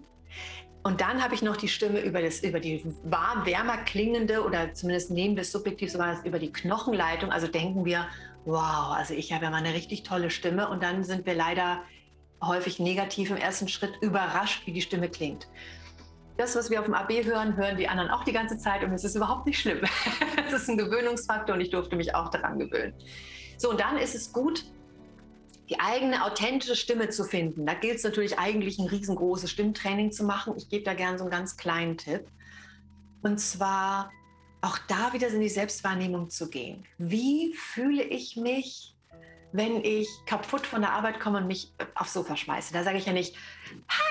Und 0.82 1.02
dann 1.02 1.22
habe 1.22 1.34
ich 1.34 1.42
noch 1.42 1.56
die 1.56 1.68
Stimme 1.68 2.00
über, 2.00 2.22
das, 2.22 2.40
über 2.40 2.58
die 2.58 2.82
warm, 3.04 3.44
wärmer 3.44 3.78
klingende 3.78 4.42
oder 4.44 4.72
zumindest 4.72 5.10
neben 5.10 5.36
das 5.36 5.52
Subjektiv, 5.52 5.92
so 5.92 6.00
es 6.00 6.24
über 6.24 6.38
die 6.38 6.52
Knochenleitung. 6.52 7.30
Also 7.30 7.48
denken 7.48 7.84
wir, 7.84 8.06
wow, 8.46 8.94
also 8.96 9.12
ich 9.12 9.32
habe 9.32 9.44
ja 9.44 9.50
mal 9.50 9.58
eine 9.58 9.74
richtig 9.74 10.04
tolle 10.04 10.30
Stimme. 10.30 10.68
Und 10.68 10.82
dann 10.82 11.04
sind 11.04 11.26
wir 11.26 11.34
leider 11.34 11.82
häufig 12.42 12.78
negativ 12.78 13.30
im 13.30 13.36
ersten 13.36 13.68
Schritt 13.68 13.92
überrascht, 14.00 14.66
wie 14.66 14.72
die 14.72 14.80
Stimme 14.80 15.10
klingt 15.10 15.46
das, 16.40 16.56
was 16.56 16.70
wir 16.70 16.80
auf 16.80 16.86
dem 16.86 16.94
AB 16.94 17.24
hören, 17.24 17.56
hören 17.56 17.76
die 17.76 17.86
anderen 17.86 18.10
auch 18.10 18.24
die 18.24 18.32
ganze 18.32 18.56
Zeit 18.56 18.82
und 18.82 18.92
es 18.92 19.04
ist 19.04 19.14
überhaupt 19.14 19.46
nicht 19.46 19.60
schlimm. 19.60 19.80
Es 20.46 20.62
ist 20.62 20.68
ein 20.68 20.78
Gewöhnungsfaktor 20.78 21.54
und 21.54 21.60
ich 21.60 21.70
durfte 21.70 21.94
mich 21.94 22.14
auch 22.14 22.28
daran 22.30 22.58
gewöhnen. 22.58 22.94
So, 23.56 23.70
und 23.70 23.78
dann 23.78 23.98
ist 23.98 24.16
es 24.16 24.32
gut, 24.32 24.64
die 25.68 25.78
eigene 25.78 26.24
authentische 26.24 26.74
Stimme 26.74 27.10
zu 27.10 27.22
finden. 27.24 27.66
Da 27.66 27.74
gilt 27.74 27.98
es 27.98 28.04
natürlich 28.04 28.38
eigentlich, 28.38 28.78
ein 28.80 28.88
riesengroßes 28.88 29.50
Stimmtraining 29.50 30.10
zu 30.10 30.24
machen. 30.24 30.54
Ich 30.56 30.68
gebe 30.68 30.82
da 30.82 30.94
gerne 30.94 31.18
so 31.18 31.24
einen 31.24 31.30
ganz 31.30 31.56
kleinen 31.56 31.96
Tipp. 31.96 32.26
Und 33.22 33.38
zwar 33.38 34.10
auch 34.62 34.78
da 34.88 35.12
wieder 35.12 35.28
in 35.28 35.40
die 35.40 35.48
Selbstwahrnehmung 35.48 36.30
zu 36.30 36.50
gehen. 36.50 36.84
Wie 36.98 37.54
fühle 37.54 38.02
ich 38.02 38.36
mich, 38.36 38.96
wenn 39.52 39.84
ich 39.84 40.08
kaputt 40.26 40.66
von 40.66 40.80
der 40.80 40.92
Arbeit 40.92 41.20
komme 41.20 41.38
und 41.38 41.46
mich 41.46 41.72
aufs 41.94 42.14
Sofa 42.14 42.36
schmeiße? 42.36 42.72
Da 42.72 42.82
sage 42.82 42.98
ich 42.98 43.06
ja 43.06 43.12
nicht, 43.12 43.36
ha, 43.88 44.09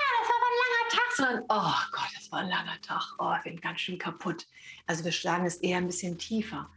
Sondern, 1.19 1.43
oh 1.49 1.73
Gott, 1.91 2.09
das 2.15 2.31
war 2.31 2.39
ein 2.39 2.47
langer 2.47 2.79
Tag, 2.81 3.15
oh, 3.19 3.33
ich 3.35 3.43
bin 3.43 3.59
ganz 3.59 3.81
schön 3.81 3.97
kaputt. 3.97 4.47
Also 4.87 5.03
wir 5.03 5.11
schlagen 5.11 5.45
es 5.45 5.57
eher 5.57 5.77
ein 5.77 5.87
bisschen 5.87 6.17
tiefer. 6.17 6.69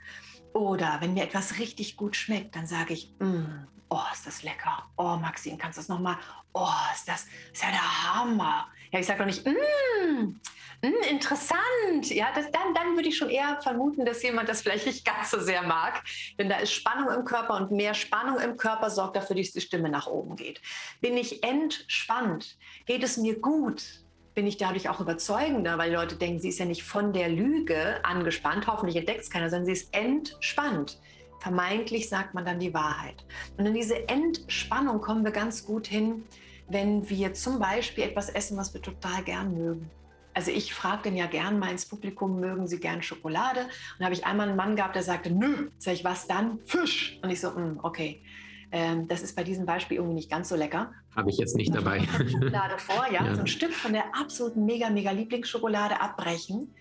Oder 0.53 0.97
wenn 0.99 1.15
mir 1.15 1.23
etwas 1.23 1.61
richtig 1.61 1.97
gut 1.97 2.17
schmeckt, 2.17 2.57
dann 2.57 2.67
sage 2.67 2.95
ich, 2.95 3.15
mm, 3.21 3.69
oh, 3.89 4.01
ist 4.13 4.27
das 4.27 4.43
lecker. 4.43 4.91
Oh, 4.97 5.15
Maxine, 5.17 5.57
kannst 5.59 5.79
du 5.79 5.83
das 5.83 5.89
nochmal? 5.89 6.17
Oh, 6.55 6.67
ist 6.93 7.07
das 7.07 7.27
ist 7.53 7.63
ja 7.63 7.71
der 7.71 8.15
Hammer. 8.15 8.67
Ja, 8.91 8.99
ich 8.99 9.07
sage 9.07 9.21
doch 9.21 9.27
nicht, 9.27 9.47
mm, 9.47 10.41
mm, 10.83 11.03
interessant. 11.09 12.11
Ja, 12.11 12.33
das, 12.35 12.51
dann, 12.51 12.75
dann 12.75 12.97
würde 12.97 13.11
ich 13.11 13.17
schon 13.17 13.31
eher 13.31 13.61
vermuten, 13.63 14.05
dass 14.05 14.25
jemand 14.25 14.49
das 14.49 14.63
vielleicht 14.63 14.87
nicht 14.87 15.05
ganz 15.05 15.31
so 15.31 15.39
sehr 15.39 15.63
mag. 15.63 16.03
Denn 16.37 16.49
da 16.49 16.57
ist 16.57 16.73
Spannung 16.73 17.15
im 17.15 17.25
Körper 17.25 17.55
und 17.55 17.71
mehr 17.71 17.95
Spannung 17.95 18.41
im 18.41 18.57
Körper 18.57 18.91
sorgt 18.91 19.15
dafür, 19.15 19.37
dass 19.37 19.53
die 19.53 19.61
Stimme 19.61 19.89
nach 19.89 20.09
oben 20.09 20.35
geht. 20.35 20.61
Bin 21.01 21.17
ich 21.17 21.45
entspannt? 21.45 22.59
Geht 22.87 23.05
es 23.05 23.17
mir 23.17 23.41
gut? 23.41 24.02
Bin 24.35 24.47
ich 24.47 24.57
dadurch 24.57 24.89
auch 24.89 25.01
überzeugender, 25.01 25.79
weil 25.79 25.91
die 25.91 25.97
Leute 25.97 26.17
denken, 26.17 26.41
sie 26.41 26.49
ist 26.49 26.59
ja 26.59 26.65
nicht 26.65 26.83
von 26.83 27.13
der 27.13 27.29
Lüge 27.29 28.05
angespannt, 28.05 28.67
hoffentlich 28.67 28.97
entdeckt 28.97 29.23
es 29.23 29.31
keiner, 29.31 29.51
sondern 29.51 29.67
sie 29.67 29.73
ist 29.73 29.95
entspannt. 29.95 30.99
Vermeintlich 31.41 32.09
sagt 32.09 32.35
man 32.35 32.45
dann 32.45 32.61
die 32.61 32.73
Wahrheit. 32.73 33.25
Und 33.57 33.67
in 33.67 33.75
diese 33.75 34.09
Entspannung 34.09 35.01
kommen 35.01 35.25
wir 35.25 35.33
ganz 35.33 35.67
gut 35.67 35.87
hin, 35.87 36.25
wenn 36.69 37.09
wir 37.11 37.35
zum 37.35 37.59
Beispiel 37.59 38.05
etwas 38.05 38.29
essen, 38.31 38.57
was 38.57 38.73
wir 38.73 38.81
total 38.81 39.23
gern 39.25 39.53
mögen. 39.53 39.91
Also 40.35 40.51
ich 40.51 40.73
frage 40.73 41.03
dann 41.05 41.17
ja 41.17 41.27
gern 41.27 41.59
mal 41.59 41.71
ins 41.71 41.85
Publikum, 41.87 42.41
mögen 42.41 42.67
Sie 42.67 42.81
gern 42.81 43.03
Schokolade? 43.03 43.67
Und 43.99 44.05
habe 44.05 44.15
ich 44.15 44.25
einmal 44.25 44.49
einen 44.49 44.57
Mann 44.57 44.77
gehabt, 44.77 44.95
der 44.95 45.03
sagte, 45.03 45.31
nö. 45.31 45.71
Sag 45.79 45.95
ich, 45.95 46.05
was 46.05 46.27
dann? 46.27 46.59
Fisch. 46.65 47.19
Und 47.23 47.31
ich 47.31 47.41
so, 47.41 47.51
mm, 47.51 47.81
okay. 47.83 48.23
Ähm, 48.71 49.07
das 49.09 49.21
ist 49.21 49.37
bei 49.37 49.45
diesem 49.45 49.67
Beispiel 49.67 49.99
irgendwie 49.99 50.15
nicht 50.15 50.31
ganz 50.31 50.49
so 50.49 50.57
lecker. 50.57 50.93
Habe 51.15 51.31
ich 51.31 51.37
jetzt 51.37 51.57
nicht 51.57 51.75
dabei. 51.75 52.01
Schokolade 52.01 52.79
vor, 52.79 53.07
ja? 53.11 53.25
ja. 53.25 53.35
So 53.35 53.43
ein 53.43 53.47
Stück 53.47 53.73
von 53.73 53.93
der 53.93 54.05
absoluten 54.19 54.65
mega, 54.65 54.89
mega 54.91 55.11
Lieblingsschokolade 55.11 56.01
abbrechen, 56.01 56.75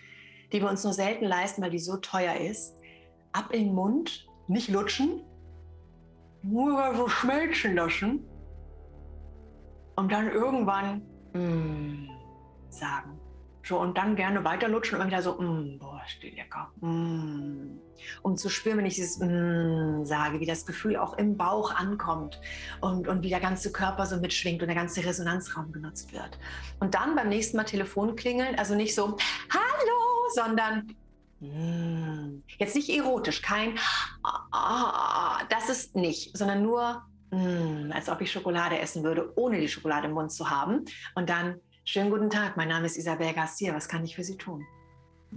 die 0.52 0.62
wir 0.62 0.70
uns 0.70 0.84
nur 0.84 0.94
selten 0.94 1.26
leisten, 1.26 1.62
weil 1.62 1.72
die 1.72 1.80
so 1.80 1.98
teuer 1.98 2.36
ist. 2.36 2.76
Ab 3.34 3.54
in 3.54 3.66
den 3.66 3.76
Mund, 3.76 4.28
nicht 4.48 4.70
lutschen, 4.70 5.22
nur 6.44 6.96
so 6.96 7.08
schmelzen 7.08 7.76
lassen 7.76 8.26
und 9.96 10.12
dann 10.12 10.32
irgendwann 10.32 11.02
mm, 11.34 12.10
sagen. 12.70 13.21
So, 13.64 13.78
und 13.80 13.98
dann 13.98 14.16
gerne 14.16 14.44
weiterlutschen 14.44 14.96
und 14.96 15.02
immer 15.02 15.12
wieder 15.12 15.22
so, 15.22 15.40
mm, 15.40 15.78
boah, 15.80 16.02
die 16.22 16.32
lecker. 16.32 16.72
Mm. 16.82 17.78
Um 18.24 18.36
zu 18.36 18.50
spüren, 18.50 18.80
wenn 18.80 18.86
ich 18.88 18.96
dieses 18.96 19.20
mm, 19.20 20.04
sage, 20.04 20.40
wie 20.40 20.48
das 20.48 20.66
Gefühl 20.66 20.98
auch 20.98 21.18
im 21.18 21.38
Bauch 21.38 21.76
ankommt 21.76 22.42
und, 22.82 23.08
und 23.08 23.22
wie 23.22 23.30
der 23.30 23.40
ganze 23.40 23.72
Körper 23.72 24.08
so 24.08 24.18
mitschwingt 24.18 24.62
und 24.62 24.68
der 24.68 24.76
ganze 24.76 25.06
Resonanzraum 25.06 25.72
genutzt 25.72 26.12
wird. 26.12 26.40
Und 26.80 26.96
dann 26.96 27.16
beim 27.16 27.30
nächsten 27.30 27.58
Mal 27.58 27.66
Telefon 27.66 28.16
klingeln, 28.16 28.58
also 28.58 28.74
nicht 28.74 28.96
so, 28.96 29.18
hallo, 29.52 30.30
sondern 30.34 30.96
mm. 31.40 32.42
jetzt 32.58 32.76
nicht 32.76 32.90
erotisch, 32.90 33.44
kein, 33.44 33.78
ah, 34.24 35.40
das 35.50 35.70
ist 35.70 35.96
nicht, 35.96 36.36
sondern 36.36 36.64
nur, 36.64 37.04
mm, 37.30 37.92
als 37.92 38.10
ob 38.10 38.22
ich 38.22 38.32
Schokolade 38.32 38.80
essen 38.80 39.04
würde, 39.04 39.32
ohne 39.36 39.60
die 39.60 39.68
Schokolade 39.68 40.08
im 40.08 40.14
Mund 40.14 40.32
zu 40.32 40.50
haben. 40.50 40.86
Und 41.14 41.30
dann 41.30 41.60
Schönen 41.84 42.12
guten 42.12 42.30
Tag, 42.30 42.58
mein 42.58 42.68
Name 42.68 42.86
ist 42.86 42.96
Isabel 42.96 43.34
Garcia. 43.34 43.74
Was 43.74 43.90
kann 43.90 44.06
ich 44.06 44.16
für 44.16 44.24
Sie 44.24 44.38
tun? 44.38 44.66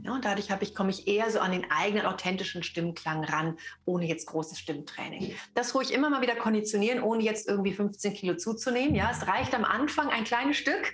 Ja, 0.03 0.13
und 0.13 0.25
dadurch 0.25 0.49
ich, 0.61 0.75
komme 0.75 0.91
ich 0.91 1.09
eher 1.09 1.31
so 1.31 1.41
an 1.41 1.53
den 1.53 1.71
eigenen 1.71 2.05
authentischen 2.05 2.63
Stimmklang 2.63 3.25
ran, 3.25 3.57
ohne 3.87 4.07
jetzt 4.07 4.27
großes 4.27 4.59
Stimmtraining. 4.59 5.35
Das 5.55 5.75
ruhig 5.75 5.93
immer 5.93 6.11
mal 6.11 6.21
wieder 6.21 6.37
konditionieren, 6.37 7.03
ohne 7.03 7.23
jetzt 7.23 7.49
irgendwie 7.49 7.73
15 7.73 8.13
Kilo 8.13 8.37
zuzunehmen. 8.37 8.95
Ja, 8.95 9.11
es 9.11 9.27
reicht 9.27 9.55
am 9.55 9.65
Anfang 9.65 10.09
ein 10.09 10.25
kleines 10.25 10.59
Stück 10.59 10.93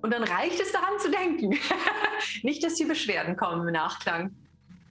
Und 0.00 0.12
dann 0.12 0.22
reicht 0.22 0.60
es 0.60 0.70
daran 0.70 0.98
zu 0.98 1.10
denken. 1.10 1.58
Nicht, 2.42 2.62
dass 2.62 2.74
die 2.74 2.84
Beschwerden 2.84 3.36
kommen 3.36 3.66
im 3.66 3.72
Nachklang. 3.72 4.36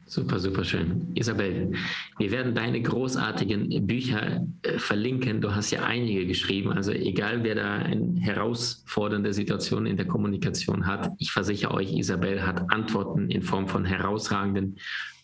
Super, 0.05 0.39
super 0.39 0.63
schön. 0.63 1.11
Isabel, 1.15 1.71
wir 2.17 2.31
werden 2.31 2.53
deine 2.53 2.81
großartigen 2.81 3.87
Bücher 3.87 4.45
äh, 4.63 4.77
verlinken. 4.77 5.41
Du 5.41 5.55
hast 5.55 5.71
ja 5.71 5.83
einige 5.83 6.27
geschrieben. 6.27 6.71
Also 6.71 6.91
egal, 6.91 7.43
wer 7.43 7.55
da 7.55 7.75
eine 7.75 8.19
herausfordernde 8.19 9.33
Situation 9.33 9.85
in 9.85 9.95
der 9.95 10.05
Kommunikation 10.05 10.85
hat, 10.85 11.09
ich 11.19 11.31
versichere 11.31 11.73
euch, 11.73 11.93
Isabel 11.93 12.45
hat 12.45 12.69
Antworten 12.69 13.29
in 13.29 13.41
Form 13.41 13.67
von 13.67 13.85
herausragenden 13.85 14.77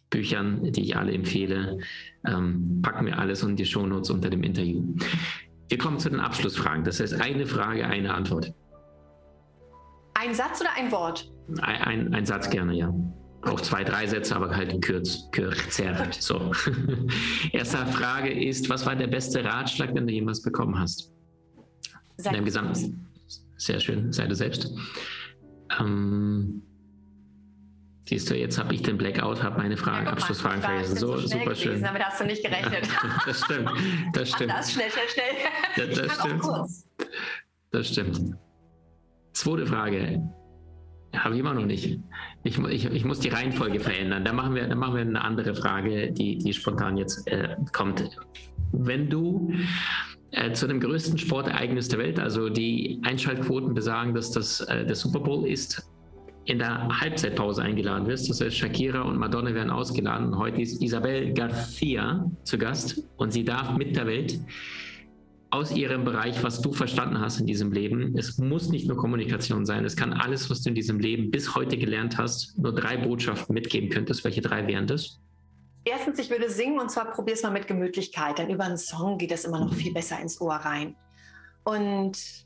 Büchern, 0.10 0.72
die 0.72 0.84
ich 0.84 0.98
alle 0.98 1.12
empfehle. 1.12 1.80
Ähm, 2.26 2.80
packen 2.82 3.06
wir 3.06 3.20
alles 3.20 3.44
in 3.44 3.56
die 3.56 3.66
Shownotes 3.66 4.10
unter 4.10 4.30
dem 4.30 4.44
Interview. 4.44 4.84
Wir 5.68 5.78
kommen 5.78 6.00
zu 6.00 6.10
den 6.10 6.20
Abschlussfragen. 6.20 6.84
Das 6.84 7.00
heißt, 7.00 7.22
eine 7.22 7.46
Frage, 7.46 7.86
eine 7.86 8.14
Antwort. 8.14 8.54
Ein 10.16 10.34
Satz 10.34 10.62
oder 10.62 10.72
ein 10.76 10.92
Wort? 10.92 11.32
Ein, 11.62 11.82
ein, 11.82 12.14
ein 12.14 12.26
Satz 12.26 12.50
gerne, 12.50 12.74
ja. 12.74 12.94
Auch 13.44 13.62
zwei, 13.62 13.84
drei 13.84 14.06
Sätze, 14.06 14.36
aber 14.36 14.54
halt 14.56 14.82
kürz, 14.82 15.30
kürzer. 15.32 16.08
So. 16.20 16.52
Erste 17.54 17.78
Frage 17.88 18.32
ist, 18.32 18.70
was 18.70 18.86
war 18.86 18.96
der 18.96 19.08
beste 19.08 19.44
Ratschlag, 19.44 19.94
den 19.96 20.08
du 20.08 20.14
jemals 20.14 20.42
bekommen 20.42 20.78
hast? 20.78 21.14
Sei 22.18 22.30
In 22.30 22.36
deinem 22.36 22.46
gesamten. 22.46 23.08
Sehr 23.56 23.80
schön, 23.80 24.12
sei 24.12 24.28
du 24.28 24.36
selbst. 24.36 24.74
Ähm, 25.80 26.62
siehst 28.08 28.30
du, 28.30 28.36
jetzt 28.36 28.58
habe 28.58 28.74
ich 28.74 28.82
den 28.82 28.98
Blackout, 28.98 29.42
habe 29.42 29.58
meine 29.58 29.78
Fragen, 29.78 30.06
ja, 30.06 30.12
Abschlussfragen 30.12 30.62
vergessen. 30.62 30.98
So, 30.98 31.18
so 31.18 31.28
super 31.28 31.44
gewesen, 31.46 31.62
schön. 31.62 31.82
Damit 31.82 32.04
hast 32.04 32.20
du 32.20 32.26
nicht 32.26 32.44
gerechnet. 32.44 32.90
das 33.26 33.40
stimmt, 33.42 33.70
das 34.14 34.30
stimmt. 34.30 34.52
Das 34.52 34.72
schnell, 34.72 34.90
schnell, 34.92 35.10
schnell. 35.10 35.88
Das, 35.88 36.08
das 36.08 36.20
stimmt. 36.20 36.46
Das 37.72 37.88
stimmt. 37.88 38.36
Zweite 39.34 39.66
Frage. 39.66 40.22
Habe 41.16 41.36
ich 41.36 41.40
immer 41.40 41.54
noch 41.54 41.66
nicht. 41.66 42.00
Ich, 42.44 42.58
ich, 42.58 42.86
ich, 42.86 43.06
muss 43.06 43.20
die 43.20 43.30
Reihenfolge 43.30 43.80
verändern. 43.80 44.24
Da 44.24 44.32
machen 44.32 44.56
wir, 44.56 44.68
dann 44.68 44.78
machen 44.78 44.96
wir 44.96 45.02
eine 45.02 45.22
andere 45.22 45.54
Frage, 45.56 46.12
die, 46.12 46.38
die 46.38 46.54
spontan 46.54 46.98
jetzt 46.98 47.28
äh, 47.28 47.56
kommt. 47.74 48.10
Wenn 48.72 49.10
du 49.10 49.52
äh, 50.32 50.54
zu 50.54 50.68
dem 50.68 50.80
größten 50.80 51.18
Sportereignis 51.18 51.90
der 51.90 52.00
Welt, 52.00 52.20
also 52.20 52.50
die 52.50 53.02
Einschaltquoten 53.04 53.74
besagen, 53.74 54.14
dass 54.14 54.32
das 54.32 54.62
äh, 54.62 54.86
der 54.86 54.96
Super 54.96 55.20
Bowl 55.20 55.48
ist, 55.48 55.90
in 56.46 56.60
der 56.60 56.88
Halbzeitpause 57.00 57.62
eingeladen 57.62 58.08
wirst. 58.08 58.30
Das 58.30 58.42
heißt, 58.42 58.58
Shakira 58.58 59.02
und 59.02 59.18
Madonna 59.18 59.54
werden 59.54 59.70
ausgeladen. 59.70 60.36
Heute 60.36 60.62
ist 60.62 60.82
Isabel 60.82 61.34
Garcia 61.34 62.26
zu 62.44 62.58
Gast 62.58 63.04
und 63.18 63.32
sie 63.32 63.44
darf 63.44 63.78
mit 63.78 63.96
der 63.96 64.08
Welt 64.08 64.40
aus 65.52 65.72
ihrem 65.72 66.04
Bereich, 66.04 66.44
was 66.44 66.62
du 66.62 66.74
verstanden 66.74 67.20
hast 67.20 67.40
in 67.40 67.46
diesem 67.46 67.72
Leben. 67.72 68.18
Es 68.18 68.38
muss 68.38 68.70
nicht 68.70 68.88
nur 68.88 68.98
Kommunikation 68.98 69.66
sein, 69.66 69.84
es 69.86 69.96
kann 69.96 70.14
alles, 70.14 70.50
was 70.50 70.62
du 70.62 70.70
in 70.70 70.76
diesem 70.76 71.00
Leben 71.00 71.32
bis 71.32 71.56
heute 71.56 71.78
gelernt 71.78 72.18
hast, 72.18 72.58
nur 72.58 72.74
drei 72.74 72.98
Botschaften 72.98 73.54
mitgeben 73.54 73.90
könntest. 73.90 74.24
Welche 74.24 74.42
drei 74.42 74.68
wären 74.68 74.88
das? 74.88 75.20
Erstens, 75.86 76.20
ich 76.20 76.30
würde 76.30 76.50
singen 76.50 76.80
und 76.80 76.92
zwar 76.92 77.12
probier 77.12 77.34
es 77.34 77.44
mal 77.44 77.52
mit 77.52 77.68
Gemütlichkeit. 77.68 78.38
Denn 78.38 78.50
über 78.50 78.66
einen 78.66 78.78
Song 78.78 79.18
geht 79.18 79.32
das 79.32 79.46
immer 79.46 79.60
noch 79.60 79.74
viel 79.74 79.94
besser 79.94 80.20
ins 80.20 80.40
Ohr 80.40 80.56
rein. 80.56 80.96
Und 81.64 82.46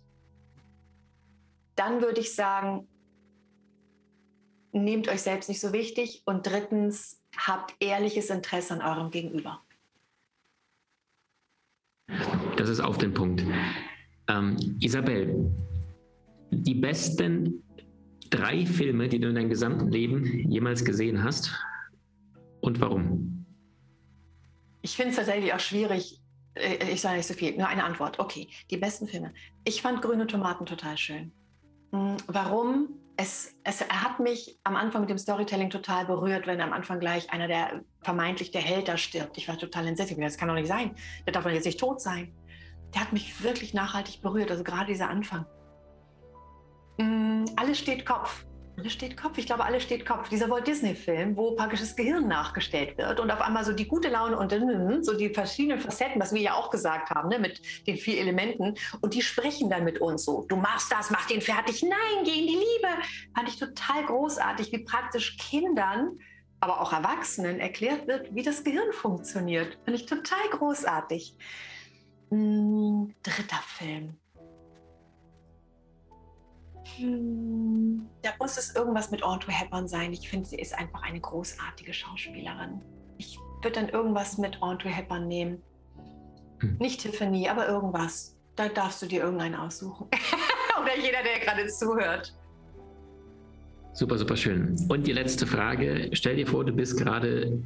dann 1.76 2.02
würde 2.02 2.22
ich 2.22 2.34
sagen, 2.36 2.88
nehmt 4.72 5.08
euch 5.08 5.22
selbst 5.22 5.50
nicht 5.50 5.60
so 5.60 5.74
wichtig. 5.74 6.22
Und 6.26 6.48
drittens, 6.48 7.22
habt 7.36 7.76
ehrliches 7.80 8.30
Interesse 8.30 8.76
an 8.76 8.82
eurem 8.82 9.12
Gegenüber. 9.12 9.62
Das 12.64 12.70
ist 12.70 12.80
auf 12.80 12.98
den 12.98 13.14
Punkt. 13.14 13.44
Ähm, 14.30 14.56
Isabel, 14.80 15.52
die 16.50 16.76
besten 16.76 17.62
drei 18.30 18.66
Filme, 18.66 19.10
die 19.10 19.20
du 19.20 19.28
in 19.28 19.36
deinem 19.36 19.50
gesamten 19.50 19.92
Leben 19.92 20.50
jemals 20.50 20.86
gesehen 20.86 21.26
hast 21.26 21.52
und 22.62 22.80
warum? 22.80 23.46
Ich 24.82 24.96
finde 24.96 25.10
es 25.10 25.18
tatsächlich 25.18 25.54
auch 25.54 25.60
schwierig. 25.60 26.22
Äh, 26.54 26.90
ich 26.90 27.02
sage 27.02 27.18
nicht 27.18 27.28
so 27.28 27.34
viel, 27.34 27.58
nur 27.58 27.68
eine 27.68 27.84
Antwort. 27.84 28.18
Okay, 28.20 28.48
die 28.72 28.78
besten 28.78 29.10
Filme. 29.10 29.34
Ich 29.66 29.82
fand 29.82 30.02
Grüne 30.02 30.26
Tomaten 30.26 30.66
total 30.66 30.98
schön. 30.98 31.34
Hm, 31.92 32.16
warum? 32.28 32.92
Es, 33.18 33.58
es, 33.66 33.82
hat 33.90 34.22
mich 34.22 34.58
am 34.64 34.78
Anfang 34.78 35.02
mit 35.02 35.10
dem 35.10 35.18
Storytelling 35.18 35.70
total 35.70 36.06
berührt, 36.06 36.48
wenn 36.48 36.62
am 36.62 36.72
Anfang 36.72 37.02
gleich 37.02 37.30
einer 37.30 37.50
der 37.50 37.84
vermeintlich 38.04 38.52
der 38.52 38.62
Held 38.62 38.88
da 38.88 38.96
stirbt. 38.96 39.38
Ich 39.38 39.50
war 39.50 39.58
total 39.58 39.86
entsetzt. 39.86 40.16
Das 40.18 40.38
kann 40.38 40.48
doch 40.48 40.56
nicht 40.56 40.70
sein. 40.70 40.96
Der 41.26 41.34
darf 41.34 41.44
doch 41.44 41.52
jetzt 41.52 41.66
nicht 41.66 41.80
tot 41.82 42.00
sein 42.00 42.34
der 42.94 43.02
hat 43.02 43.14
mich 43.14 43.44
wirklich 43.44 43.74
nachhaltig 43.74 44.22
berührt, 44.22 44.52
also 44.52 44.64
gerade 44.64 44.88
dieser 44.88 45.10
Anfang. 45.10 45.46
Mm, 46.98 47.46
alles 47.56 47.80
steht 47.80 48.06
Kopf. 48.06 48.46
Alles 48.78 48.94
steht 48.94 49.18
Kopf. 49.18 49.38
Ich 49.38 49.46
glaube, 49.46 49.64
alles 49.66 49.84
steht 49.84 50.04
Kopf. 50.04 50.30
Dieser 50.30 50.50
Walt 50.50 50.66
Disney-Film, 50.66 51.38
wo 51.38 51.56
praktisch 51.56 51.82
das 51.82 51.96
Gehirn 51.96 52.28
nachgestellt 52.28 52.98
wird 52.98 53.20
und 53.20 53.30
auf 53.30 53.40
einmal 53.40 53.64
so 53.64 53.72
die 53.72 53.88
gute 53.88 54.10
Laune 54.10 54.36
und 54.36 54.52
dann 54.52 55.04
so 55.04 55.16
die 55.16 55.30
verschiedenen 55.30 55.80
Facetten, 55.80 56.20
was 56.20 56.34
wir 56.34 56.42
ja 56.42 56.56
auch 56.56 56.72
gesagt 56.72 57.12
haben, 57.12 57.30
ne, 57.30 57.38
mit 57.38 57.62
den 57.86 57.98
vier 57.98 58.20
Elementen. 58.20 58.74
Und 59.02 59.14
die 59.14 59.22
sprechen 59.22 59.70
dann 59.70 59.84
mit 59.84 60.02
uns 60.02 60.26
so: 60.26 60.46
Du 60.50 60.56
machst 60.56 60.92
das, 60.92 61.12
mach 61.12 61.28
den 61.28 61.42
fertig. 61.42 61.84
Nein, 61.84 62.24
geh 62.24 62.32
in 62.32 62.48
die 62.48 62.54
Liebe. 62.54 62.88
Fand 63.36 63.48
ich 63.48 63.60
total 63.60 64.06
großartig, 64.06 64.72
wie 64.72 64.84
praktisch 64.84 65.38
Kindern, 65.38 66.18
aber 66.60 66.82
auch 66.82 66.94
Erwachsenen 66.94 67.60
erklärt 67.60 68.08
wird, 68.08 68.34
wie 68.34 68.42
das 68.42 68.64
Gehirn 68.64 68.92
funktioniert. 68.92 69.78
Fand 69.86 69.98
ich 69.98 70.08
total 70.08 70.50
großartig. 70.50 71.36
Hm, 72.34 73.14
dritter 73.22 73.62
Film. 73.78 74.16
Hm, 76.98 78.08
da 78.24 78.32
muss 78.40 78.58
es 78.58 78.76
irgendwas 78.76 79.12
mit 79.12 79.22
Audrey 79.24 79.54
Hepburn 79.54 79.88
sein. 79.88 80.12
Ich 80.14 80.28
finde, 80.28 80.50
sie 80.50 80.58
ist 80.58 80.76
einfach 80.76 81.04
eine 81.04 81.20
großartige 81.20 81.94
Schauspielerin. 81.94 82.82
Ich 83.20 83.38
würde 83.62 83.80
dann 83.80 83.90
irgendwas 83.90 84.40
mit 84.40 84.60
Audrey 84.64 84.92
Hepburn 84.92 85.28
nehmen. 85.28 85.62
Hm. 86.60 86.78
Nicht 86.80 87.02
Tiffany, 87.02 87.48
aber 87.50 87.68
irgendwas. 87.68 88.36
Da 88.56 88.68
darfst 88.68 89.04
du 89.04 89.06
dir 89.06 89.22
irgendeinen 89.22 89.56
aussuchen. 89.56 90.08
Oder 90.82 90.98
jeder, 90.98 91.22
der 91.22 91.40
gerade 91.40 91.68
zuhört. 91.68 92.36
Super, 93.94 94.18
super 94.18 94.36
schön. 94.36 94.76
Und 94.90 95.06
die 95.06 95.14
letzte 95.14 95.46
Frage. 95.46 96.10
Stell 96.14 96.38
dir 96.38 96.48
vor, 96.48 96.66
du 96.66 96.74
bist 96.74 96.98
gerade 96.98 97.62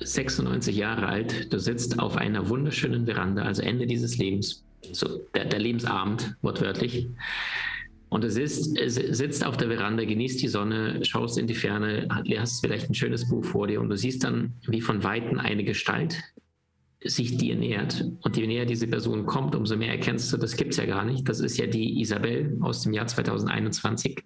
96 0.00 0.76
Jahre 0.76 1.06
alt, 1.06 1.52
du 1.52 1.58
sitzt 1.58 1.98
auf 1.98 2.16
einer 2.16 2.48
wunderschönen 2.48 3.06
Veranda, 3.06 3.42
also 3.42 3.62
Ende 3.62 3.86
dieses 3.86 4.18
Lebens, 4.18 4.64
so 4.92 5.20
der, 5.34 5.44
der 5.44 5.58
Lebensabend 5.58 6.36
wortwörtlich. 6.42 7.08
Und 8.10 8.24
du 8.24 8.30
sitzt, 8.30 8.78
sitzt 8.86 9.44
auf 9.44 9.56
der 9.58 9.68
Veranda, 9.68 10.04
genießt 10.04 10.40
die 10.40 10.48
Sonne, 10.48 11.04
schaust 11.04 11.36
in 11.36 11.46
die 11.46 11.54
Ferne, 11.54 12.08
hast 12.38 12.60
vielleicht 12.60 12.88
ein 12.88 12.94
schönes 12.94 13.28
Buch 13.28 13.44
vor 13.44 13.66
dir 13.66 13.80
und 13.80 13.90
du 13.90 13.96
siehst 13.96 14.24
dann, 14.24 14.54
wie 14.66 14.80
von 14.80 15.04
Weitem 15.04 15.38
eine 15.38 15.62
Gestalt 15.62 16.16
sich 17.04 17.36
dir 17.36 17.54
nähert. 17.54 18.04
Und 18.22 18.36
je 18.36 18.46
näher 18.46 18.64
diese 18.64 18.86
Person 18.86 19.26
kommt, 19.26 19.54
umso 19.54 19.76
mehr 19.76 19.90
erkennst 19.90 20.32
du, 20.32 20.36
das 20.36 20.56
gibt 20.56 20.72
es 20.72 20.78
ja 20.78 20.86
gar 20.86 21.04
nicht. 21.04 21.28
Das 21.28 21.40
ist 21.40 21.58
ja 21.58 21.66
die 21.66 22.00
Isabel 22.00 22.56
aus 22.60 22.82
dem 22.82 22.92
Jahr 22.92 23.06
2021. 23.06 24.24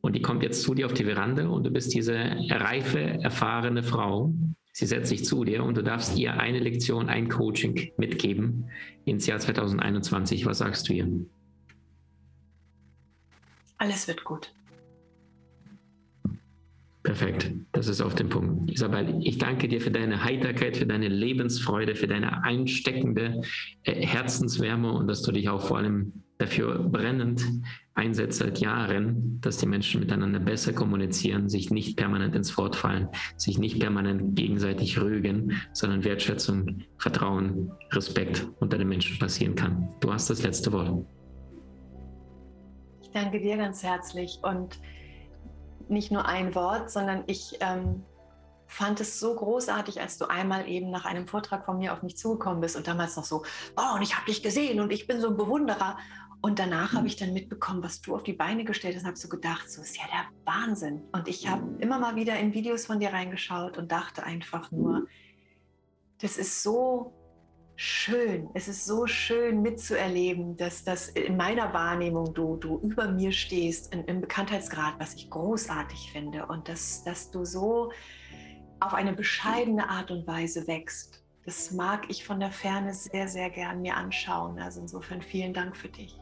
Und 0.00 0.14
die 0.14 0.22
kommt 0.22 0.42
jetzt 0.42 0.62
zu 0.62 0.74
dir 0.74 0.86
auf 0.86 0.94
die 0.94 1.04
Veranda 1.04 1.48
und 1.48 1.64
du 1.64 1.70
bist 1.70 1.94
diese 1.94 2.14
reife, 2.50 3.00
erfahrene 3.00 3.82
Frau, 3.82 4.34
Sie 4.72 4.86
setzt 4.86 5.10
sich 5.10 5.24
zu 5.24 5.44
dir 5.44 5.62
und 5.62 5.76
du 5.76 5.82
darfst 5.82 6.18
ihr 6.18 6.40
eine 6.40 6.58
Lektion, 6.58 7.08
ein 7.08 7.28
Coaching 7.28 7.92
mitgeben 7.98 8.70
ins 9.04 9.26
Jahr 9.26 9.38
2021. 9.38 10.46
Was 10.46 10.58
sagst 10.58 10.88
du 10.88 10.94
ihr? 10.94 11.08
Alles 13.76 14.08
wird 14.08 14.24
gut. 14.24 14.54
Perfekt, 17.02 17.50
das 17.72 17.88
ist 17.88 18.00
auf 18.00 18.14
den 18.14 18.28
Punkt. 18.28 18.70
Isabel, 18.70 19.18
ich 19.22 19.36
danke 19.36 19.66
dir 19.66 19.80
für 19.80 19.90
deine 19.90 20.22
Heiterkeit, 20.22 20.76
für 20.76 20.86
deine 20.86 21.08
Lebensfreude, 21.08 21.96
für 21.96 22.06
deine 22.06 22.44
einsteckende 22.44 23.42
äh, 23.82 24.06
Herzenswärme 24.06 24.92
und 24.92 25.08
dass 25.08 25.22
du 25.22 25.32
dich 25.32 25.48
auch 25.48 25.66
vor 25.66 25.78
allem 25.78 26.12
dafür 26.38 26.78
brennend 26.78 27.44
einsetzt 27.94 28.38
seit 28.38 28.58
Jahren, 28.58 29.40
dass 29.40 29.58
die 29.58 29.66
Menschen 29.66 30.00
miteinander 30.00 30.38
besser 30.38 30.72
kommunizieren, 30.72 31.48
sich 31.48 31.70
nicht 31.70 31.96
permanent 31.96 32.34
ins 32.34 32.56
Wort 32.56 32.76
fallen, 32.76 33.08
sich 33.36 33.58
nicht 33.58 33.80
permanent 33.80 34.34
gegenseitig 34.34 34.98
rügen, 34.98 35.60
sondern 35.72 36.04
Wertschätzung, 36.04 36.82
Vertrauen, 36.98 37.72
Respekt 37.92 38.46
unter 38.60 38.78
den 38.78 38.88
Menschen 38.88 39.18
passieren 39.18 39.54
kann. 39.54 39.88
Du 40.00 40.12
hast 40.12 40.30
das 40.30 40.42
letzte 40.42 40.72
Wort. 40.72 41.04
Ich 43.02 43.10
danke 43.10 43.40
dir 43.40 43.56
ganz 43.56 43.82
herzlich 43.82 44.38
und 44.42 44.78
nicht 45.88 46.10
nur 46.10 46.26
ein 46.26 46.54
Wort, 46.54 46.90
sondern 46.90 47.24
ich 47.26 47.58
ähm, 47.60 48.02
fand 48.72 49.00
es 49.00 49.20
so 49.20 49.34
großartig, 49.34 50.00
als 50.00 50.16
du 50.16 50.30
einmal 50.30 50.66
eben 50.66 50.90
nach 50.90 51.04
einem 51.04 51.26
Vortrag 51.26 51.66
von 51.66 51.78
mir 51.78 51.92
auf 51.92 52.02
mich 52.02 52.16
zugekommen 52.16 52.62
bist 52.62 52.74
und 52.74 52.88
damals 52.88 53.16
noch 53.16 53.24
so, 53.24 53.44
oh, 53.76 53.96
und 53.96 54.02
ich 54.02 54.16
habe 54.16 54.24
dich 54.24 54.42
gesehen 54.42 54.80
und 54.80 54.90
ich 54.90 55.06
bin 55.06 55.20
so 55.20 55.28
ein 55.28 55.36
Bewunderer. 55.36 55.98
Und 56.42 56.58
danach 56.58 56.92
habe 56.92 57.06
ich 57.06 57.14
dann 57.14 57.32
mitbekommen, 57.32 57.84
was 57.84 58.02
du 58.02 58.16
auf 58.16 58.24
die 58.24 58.32
Beine 58.32 58.64
gestellt 58.64 58.96
hast 58.96 59.02
und 59.02 59.08
habe 59.08 59.16
so 59.16 59.28
gedacht, 59.28 59.70
so 59.70 59.80
ist 59.80 59.96
ja 59.96 60.02
der 60.08 60.52
Wahnsinn. 60.52 61.00
Und 61.12 61.28
ich 61.28 61.48
habe 61.48 61.76
immer 61.78 62.00
mal 62.00 62.16
wieder 62.16 62.36
in 62.36 62.52
Videos 62.52 62.86
von 62.86 62.98
dir 62.98 63.12
reingeschaut 63.12 63.78
und 63.78 63.92
dachte 63.92 64.24
einfach 64.24 64.72
nur, 64.72 65.06
das 66.20 66.38
ist 66.38 66.64
so 66.64 67.14
schön. 67.76 68.48
Es 68.54 68.66
ist 68.66 68.84
so 68.84 69.06
schön 69.06 69.62
mitzuerleben, 69.62 70.56
dass 70.56 70.82
das 70.82 71.10
in 71.10 71.36
meiner 71.36 71.72
Wahrnehmung 71.72 72.34
du, 72.34 72.56
du 72.56 72.80
über 72.80 73.06
mir 73.06 73.30
stehst, 73.30 73.94
in, 73.94 74.04
im 74.06 74.20
Bekanntheitsgrad, 74.20 74.94
was 74.98 75.14
ich 75.14 75.30
großartig 75.30 76.10
finde. 76.10 76.46
Und 76.46 76.68
dass, 76.68 77.04
dass 77.04 77.30
du 77.30 77.44
so 77.44 77.92
auf 78.80 78.94
eine 78.94 79.12
bescheidene 79.12 79.88
Art 79.88 80.10
und 80.10 80.26
Weise 80.26 80.66
wächst. 80.66 81.22
Das 81.44 81.70
mag 81.70 82.06
ich 82.08 82.24
von 82.24 82.40
der 82.40 82.50
Ferne 82.50 82.94
sehr, 82.94 83.28
sehr 83.28 83.48
gern 83.48 83.80
mir 83.80 83.96
anschauen. 83.96 84.58
Also 84.58 84.80
insofern 84.80 85.22
vielen 85.22 85.54
Dank 85.54 85.76
für 85.76 85.88
dich. 85.88 86.21